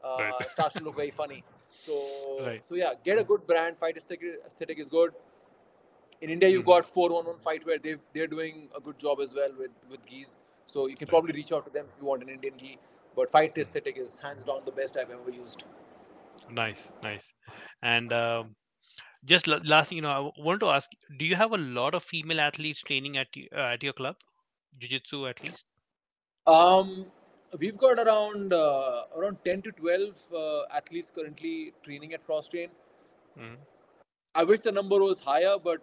[0.04, 0.50] Uh, Right.
[0.52, 1.44] starts to look very funny.
[1.86, 1.98] So
[2.46, 2.64] Right.
[2.64, 3.78] so yeah, get a good brand.
[3.78, 5.14] Fight aesthetic, aesthetic is good.
[6.22, 6.74] In India, you've Mhm.
[6.74, 10.40] got 411 Fight where they they're doing a good job as well with with gis.
[10.68, 11.12] So you can Right.
[11.16, 12.78] probably reach out to them if you want an Indian gi.
[13.16, 15.64] But Fight aesthetic is hands down the best I've ever used.
[16.50, 17.32] Nice, nice.
[17.82, 18.56] And um,
[19.26, 21.96] just la- last, thing, you know, I want to ask: Do you have a lot
[21.96, 24.18] of female athletes training at uh, at your club,
[24.80, 25.66] jiu-jitsu at least?
[26.48, 27.12] Um,
[27.58, 32.70] we've got around uh, around 10 to 12 uh, athletes currently training at Cross Train.
[33.38, 33.58] Mhm.
[34.36, 35.82] I wish the number was higher, but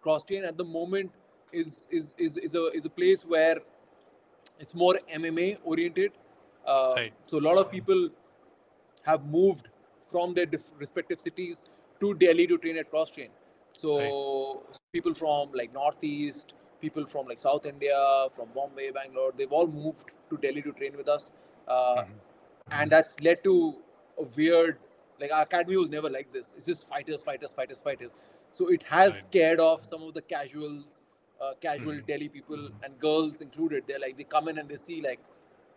[0.00, 1.10] Cross Train at the moment
[1.52, 3.60] is is is, is a is a place where
[4.58, 6.12] it's more MMA oriented.
[6.66, 7.12] Uh, Right.
[7.26, 8.08] So a lot of people
[9.06, 9.68] have moved
[10.10, 11.64] from their diff- respective cities
[12.00, 13.30] to Delhi to train at Cross Train.
[13.72, 13.96] So
[14.92, 20.12] people from like Northeast, people from like South India, from Bombay, Bangalore, they've all moved
[20.30, 21.32] to Delhi to train with us,
[21.68, 22.14] uh, Mhm.
[22.70, 23.82] and that's led to
[24.18, 24.78] a weird.
[25.20, 26.54] Like our academy was never like this.
[26.54, 28.12] It's just fighters, fighters, fighters, fighters.
[28.50, 29.20] So it has Right.
[29.26, 31.00] scared off some of the casuals,
[31.40, 32.06] uh, casual Mhm.
[32.06, 33.86] Delhi people and girls included.
[33.86, 35.20] They're like they come in and they see like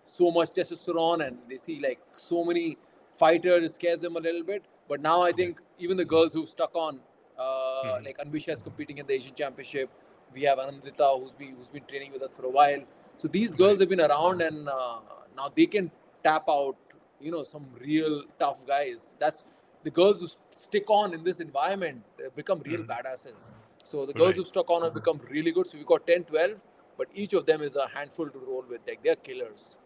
[0.03, 2.77] so much testosterone and they see like so many
[3.13, 3.63] fighters.
[3.63, 4.65] It scares them a little bit.
[4.87, 6.99] But now I think even the girls who've stuck on,
[7.37, 8.05] uh, Mhm.
[8.05, 9.89] like Anvesha is competing in the Asian Championship.
[10.33, 12.83] We have Anandita who's been who's been training with us for a while.
[13.17, 13.81] So these girls Right.
[13.81, 14.99] have been around and uh,
[15.35, 15.91] now they can
[16.23, 16.75] tap out,
[17.19, 19.15] you know, some real tough guys.
[19.19, 19.43] That's
[19.83, 22.03] the girls who stick on in this environment
[22.35, 22.83] become real Mhm.
[22.83, 23.51] badasses.
[23.83, 24.37] So the girls Right.
[24.37, 25.67] who stuck on have become really good.
[25.67, 26.57] So we've got 10, 12,
[26.97, 28.81] but each of them is a handful to roll with.
[28.87, 29.79] Like they're killers.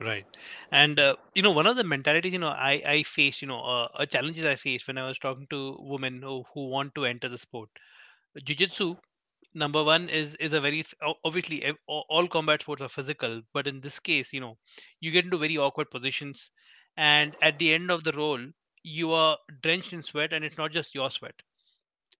[0.00, 0.26] Right.
[0.72, 3.60] And uh, you know, one of the mentalities, you know, I I face, you know,
[3.60, 7.04] uh, uh, challenges I face when I was talking to women who who want to
[7.06, 7.70] enter the sport.
[8.44, 8.96] Jiu-jitsu,
[9.54, 10.84] number one, is is a very
[11.24, 14.58] obviously all combat sports are physical, but in this case, you know,
[15.00, 16.50] you get into very awkward positions,
[16.96, 18.40] and at the end of the roll,
[18.82, 21.34] you are drenched in sweat, and it's not just your sweat;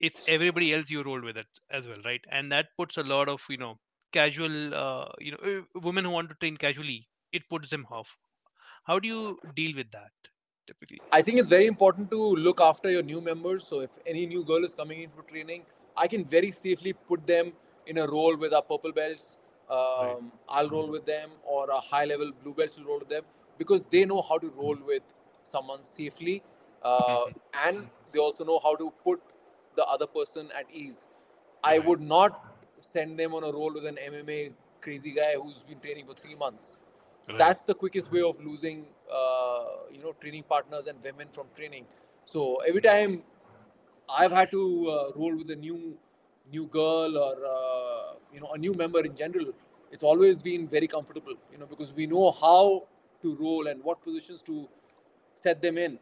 [0.00, 2.24] it's everybody else you rolled with it as well, right?
[2.30, 3.78] And that puts a lot of, you know,
[4.12, 8.16] casual, uh, you know, uh, women who want to train casually, it puts them off.
[8.84, 10.12] How do you deal with that
[10.66, 11.00] typically?
[11.12, 13.66] I think it's very important to look after your new members.
[13.68, 15.64] So if any new girl is coming in for training,
[15.96, 17.52] I can very safely put them
[17.86, 19.38] in a role with our purple belts.
[19.70, 23.24] Um, I'll roll with them, or a high level blue belts will roll with them
[23.58, 25.02] because they know how to roll with
[25.44, 26.42] someone safely,
[26.82, 27.34] uh, Mhm.
[27.66, 29.20] and they also know how to put
[29.76, 31.06] the other person at ease.
[31.64, 32.40] I would not
[32.78, 36.34] send them on a roll with an MMA crazy guy who's been training for three
[36.34, 36.78] months.
[37.28, 37.38] Right.
[37.38, 38.78] that's the quickest way of losing,
[39.08, 41.86] uh, you know, training partners and women from training.
[42.24, 43.22] So every time
[44.18, 45.96] I've had to uh, roll with a new,
[46.50, 49.46] new girl or uh, you know a new member in general,
[49.90, 51.34] it's always been very comfortable.
[51.50, 52.86] You know, because we know how
[53.22, 54.68] to roll and what positions to
[55.34, 55.92] set them in,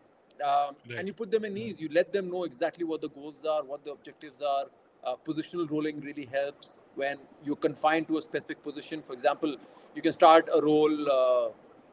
[0.45, 0.99] um, Right.
[0.99, 1.81] and you put them in ease.
[1.81, 4.67] You let them know exactly what the goals are, what the objectives are.
[5.03, 9.03] Uh, positional rolling really helps when you're confined to a specific position.
[9.03, 9.57] For example,
[9.95, 11.49] you can start a roll uh,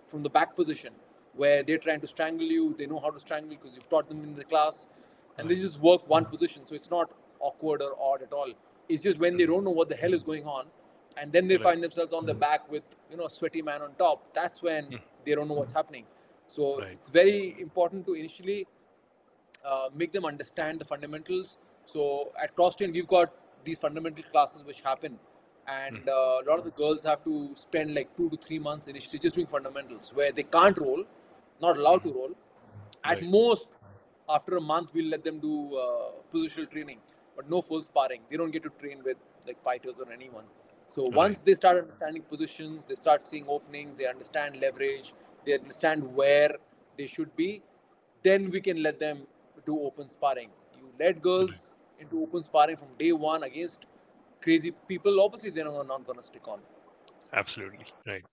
[0.08, 0.92] from the back position
[1.34, 2.74] where they're trying to strangle you.
[2.78, 4.90] They know how to strangle because you've taught them in the class,
[5.38, 6.32] and they just work one hmm.
[6.32, 6.66] position.
[6.66, 8.52] So it's not awkward or odd at all.
[8.90, 9.52] It's just when they hmm.
[9.52, 10.66] don't know what the hell is going on,
[11.18, 12.40] and then they find themselves on the hmm.
[12.40, 14.34] back with you know a sweaty man on top.
[14.34, 16.06] That's when they don't know what's happening.
[16.48, 16.92] So Right.
[16.94, 18.68] it's very important to initially
[19.66, 21.58] uh, make them understand the fundamentals.
[21.86, 23.34] So at CrossTrain, we've got
[23.64, 25.20] these fundamental classes which happen,
[25.68, 28.88] and uh, a lot of the girls have to spend like two to three months
[28.88, 31.04] initially just doing fundamentals where they can't roll,
[31.62, 32.32] not allowed to roll.
[33.04, 33.30] At Right.
[33.30, 33.68] most,
[34.30, 37.00] after a month, we'll let them do uh, positional training,
[37.36, 38.22] but no full sparring.
[38.30, 40.46] They don't get to train with like fighters or anyone.
[40.88, 41.14] So Right.
[41.16, 45.14] once they start understanding positions, they start seeing openings, they understand leverage,
[45.46, 46.56] they understand where
[46.98, 47.62] they should be,
[48.24, 49.28] then we can let them
[49.66, 50.50] do open sparring.
[50.78, 53.86] You let girls into open sparring from day one against
[54.42, 56.60] crazy people, obviously they're not, not going to stick on.
[57.34, 57.86] Absolutely.
[58.06, 58.24] Right.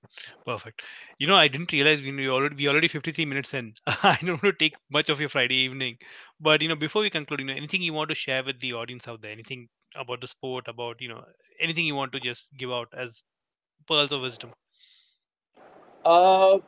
[0.46, 0.82] Perfect.
[1.18, 3.74] You know, I didn't realize we we already we already 53 minutes in.
[3.86, 5.96] I don't want to take much of your Friday evening,
[6.40, 8.72] but you know, before we conclude, you know, anything you want to share with the
[8.72, 9.32] audience out there?
[9.32, 10.68] Anything about the sport?
[10.68, 11.24] About you know,
[11.60, 13.22] anything you want to just give out as
[13.88, 14.52] pearls of wisdom?
[16.04, 16.58] Uh,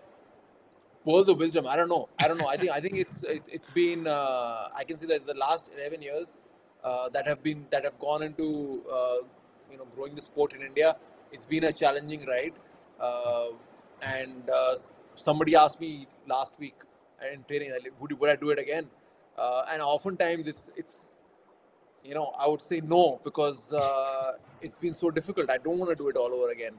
[1.05, 1.67] pearls of wisdom.
[1.69, 2.09] I don't know.
[2.19, 2.49] I don't know.
[2.49, 4.07] I think I think it's it's, it's been.
[4.09, 6.39] Uh, I can see that the last eleven years
[6.83, 9.19] uh, that have been that have gone into uh,
[9.71, 10.97] you know growing the sport in India.
[11.33, 12.55] It's been a challenging ride,
[13.01, 13.49] uh,
[14.03, 14.77] and uh,
[15.15, 16.75] somebody asked me last week
[17.33, 18.89] in training, would you- would I do it again?
[19.39, 21.17] Uh, and oftentimes it's it's
[22.05, 25.51] you know I would say no because uh, it's been so difficult.
[25.51, 26.75] I don't want to do it all over again.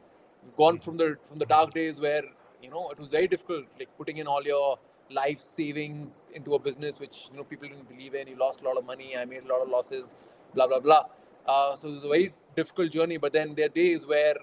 [0.57, 2.23] Gone from the from the dark days where
[2.63, 4.79] you know it was very difficult, like putting in all your
[5.11, 8.27] life savings into a business which you know people didn't believe in.
[8.27, 9.17] You lost a lot of money.
[9.17, 10.15] I made a lot of losses.
[10.55, 11.03] Blah blah blah.
[11.47, 13.17] Uh, so it was a very difficult journey.
[13.17, 14.35] But then there are days where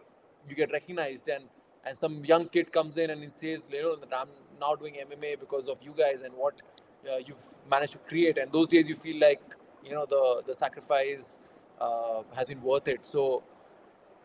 [0.49, 1.45] you get recognized and
[1.87, 4.95] and some young kid comes in and he says, you know, that I'm now doing
[4.95, 6.63] MMA because of you guys and what
[7.07, 8.39] uh, you've managed to create.
[8.39, 9.43] And those days you feel like
[9.85, 11.41] you know the the sacrifice
[11.81, 13.05] uh, has been worth it.
[13.15, 13.43] So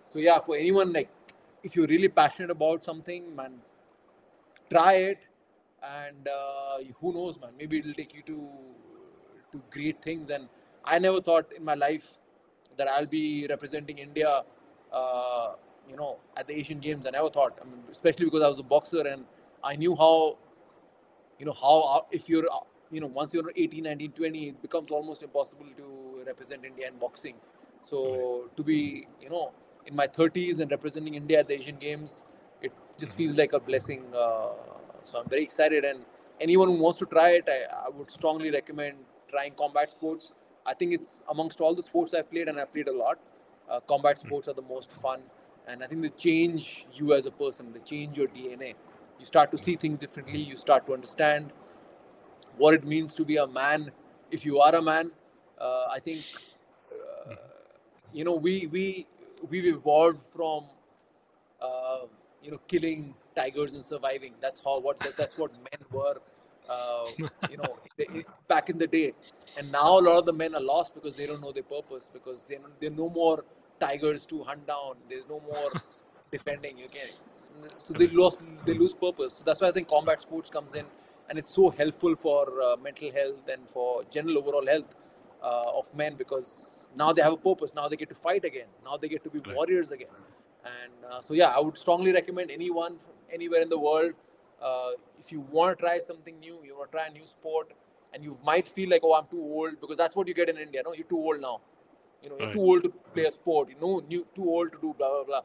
[0.05, 1.09] so yeah, for anyone like
[1.63, 3.55] if you're really passionate about something, man,
[4.69, 5.27] try it,
[5.83, 8.39] and uh, who knows, man, maybe it'll take you to
[9.51, 10.29] to great things.
[10.29, 10.47] And
[10.85, 12.09] I never thought in my life
[12.79, 14.41] that I'll be representing India,
[14.91, 15.53] uh,
[15.87, 17.05] you know, at the Asian Games.
[17.05, 19.25] I never thought, I mean, especially because I was a boxer and
[19.63, 20.37] I knew how
[21.39, 24.61] you know how uh, if you're uh, you know once you're 18 19 20 it
[24.61, 27.35] becomes almost impossible to represent india in boxing.
[27.81, 29.51] So to be you know
[29.85, 32.25] in my 30s and representing india at the asian games
[32.61, 34.49] it just feels like a blessing uh,
[35.01, 35.85] so i'm very excited.
[35.85, 35.99] And
[36.41, 38.97] anyone who wants to try it I, I would strongly recommend
[39.29, 40.33] trying combat sports
[40.65, 43.19] i think it's amongst all the sports i've played and i've played a lot
[43.69, 45.21] uh, combat sports are the most fun
[45.67, 48.73] and i think they change you as a person they change your dna
[49.19, 51.51] you start to see things differently you start to understand
[52.57, 53.91] what it means to be a man
[54.31, 55.11] if you are a man.
[55.59, 56.23] Uh, i think
[56.93, 57.35] uh,
[58.13, 59.05] you know we we
[59.49, 60.63] we've evolved from
[61.61, 62.05] uh,
[62.41, 64.33] you know killing tigers and surviving.
[64.41, 66.17] That's how what that, that's what men were
[66.69, 67.11] uh,
[67.49, 69.13] you know they, back in the day.
[69.57, 72.09] And now a lot of the men are lost because they don't know their purpose
[72.13, 72.55] because they
[72.87, 73.43] are no more
[73.79, 74.95] tigers to hunt down.
[75.09, 75.77] There's no more
[76.31, 77.11] defending okay?
[77.77, 79.33] So they lost they lose purpose.
[79.35, 80.85] So that's why i think combat sports comes in
[81.29, 84.95] and it's so helpful for uh, mental health and for general overall health
[85.43, 87.73] uh, of men because now they have a purpose.
[87.75, 88.67] Now they get to fight again.
[88.85, 89.55] Now they get to be Right.
[89.55, 90.15] warriors again.
[90.65, 92.97] And uh, so yeah i would strongly recommend anyone
[93.31, 94.13] anywhere in the world
[94.61, 94.91] uh,
[95.29, 97.73] if you want to try something new you want to try a new sport
[98.13, 100.57] and you might feel like oh i'm too old because that's what you get in
[100.65, 101.55] india no you're too old now
[102.23, 102.53] you know you're Right.
[102.55, 105.23] too old to play a sport you know new too old to do blah blah
[105.29, 105.41] blah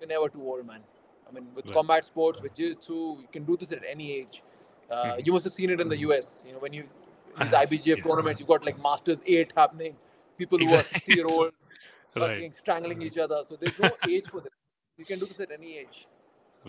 [0.00, 0.82] you're never too old man
[1.28, 1.74] i mean with Right.
[1.78, 4.42] combat sports with jiu-jitsu you can do this at any age
[4.90, 5.26] uh, Mhm.
[5.26, 6.84] you must have seen it in the us you know when you
[7.40, 8.04] these IBJJF Yeah.
[8.08, 9.96] tournaments you've got like masters 8 happening
[10.42, 10.84] people who are.
[10.90, 11.52] 60 year old
[12.24, 12.54] Right.
[12.62, 14.54] strangling each other so there's no age for this
[15.02, 15.98] you can do this at any age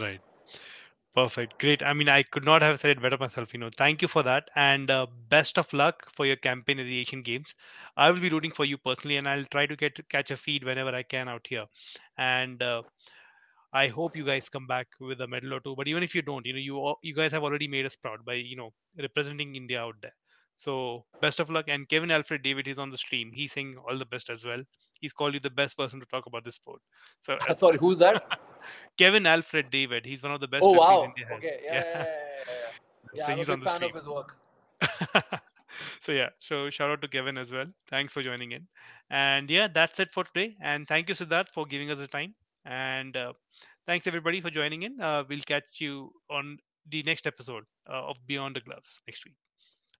[0.05, 0.21] Right.
[1.13, 1.59] Perfect.
[1.59, 1.81] Great.
[1.83, 3.51] I mean, I could not have said it better myself.
[3.53, 6.83] You know, thank you for that, and uh, best of luck for your campaign at
[6.85, 7.53] the Asian Games.
[7.97, 10.63] I will be rooting for you personally, and I'll try to get catch a feed
[10.63, 11.65] whenever I can out here.
[12.17, 12.83] And uh,
[13.73, 15.75] I hope you guys come back with a medal or two.
[15.75, 18.25] But even if you don't, you know, you you guys have already made us proud
[18.25, 20.15] by you know representing India out there.
[20.57, 21.65] So best of luck.
[21.67, 23.31] And Kevin Alfred David is on the stream.
[23.33, 24.61] He's saying all the best as well.
[24.99, 26.81] He's called you the best person to talk about this sport.
[27.21, 28.39] So sorry who's that
[28.97, 32.05] Kevin Alfred David, he's one of the best oh wow okay yeah yeah yeah, yeah,
[33.13, 33.25] yeah.
[33.25, 33.89] so i'm a he's on the fan stream.
[33.91, 34.35] of his work
[36.01, 37.65] so yeah, so shout out to Kevin as well.
[37.89, 38.67] Thanks for joining in.
[39.09, 40.55] And yeah, that's it for today.
[40.61, 42.35] And thank you, Siddharth, for giving us the time.
[42.65, 43.33] And uh,
[43.85, 44.99] thanks everybody for joining in.
[44.99, 46.57] Uh, we'll catch you on
[46.89, 49.35] the next episode uh, of Beyond the Gloves next week.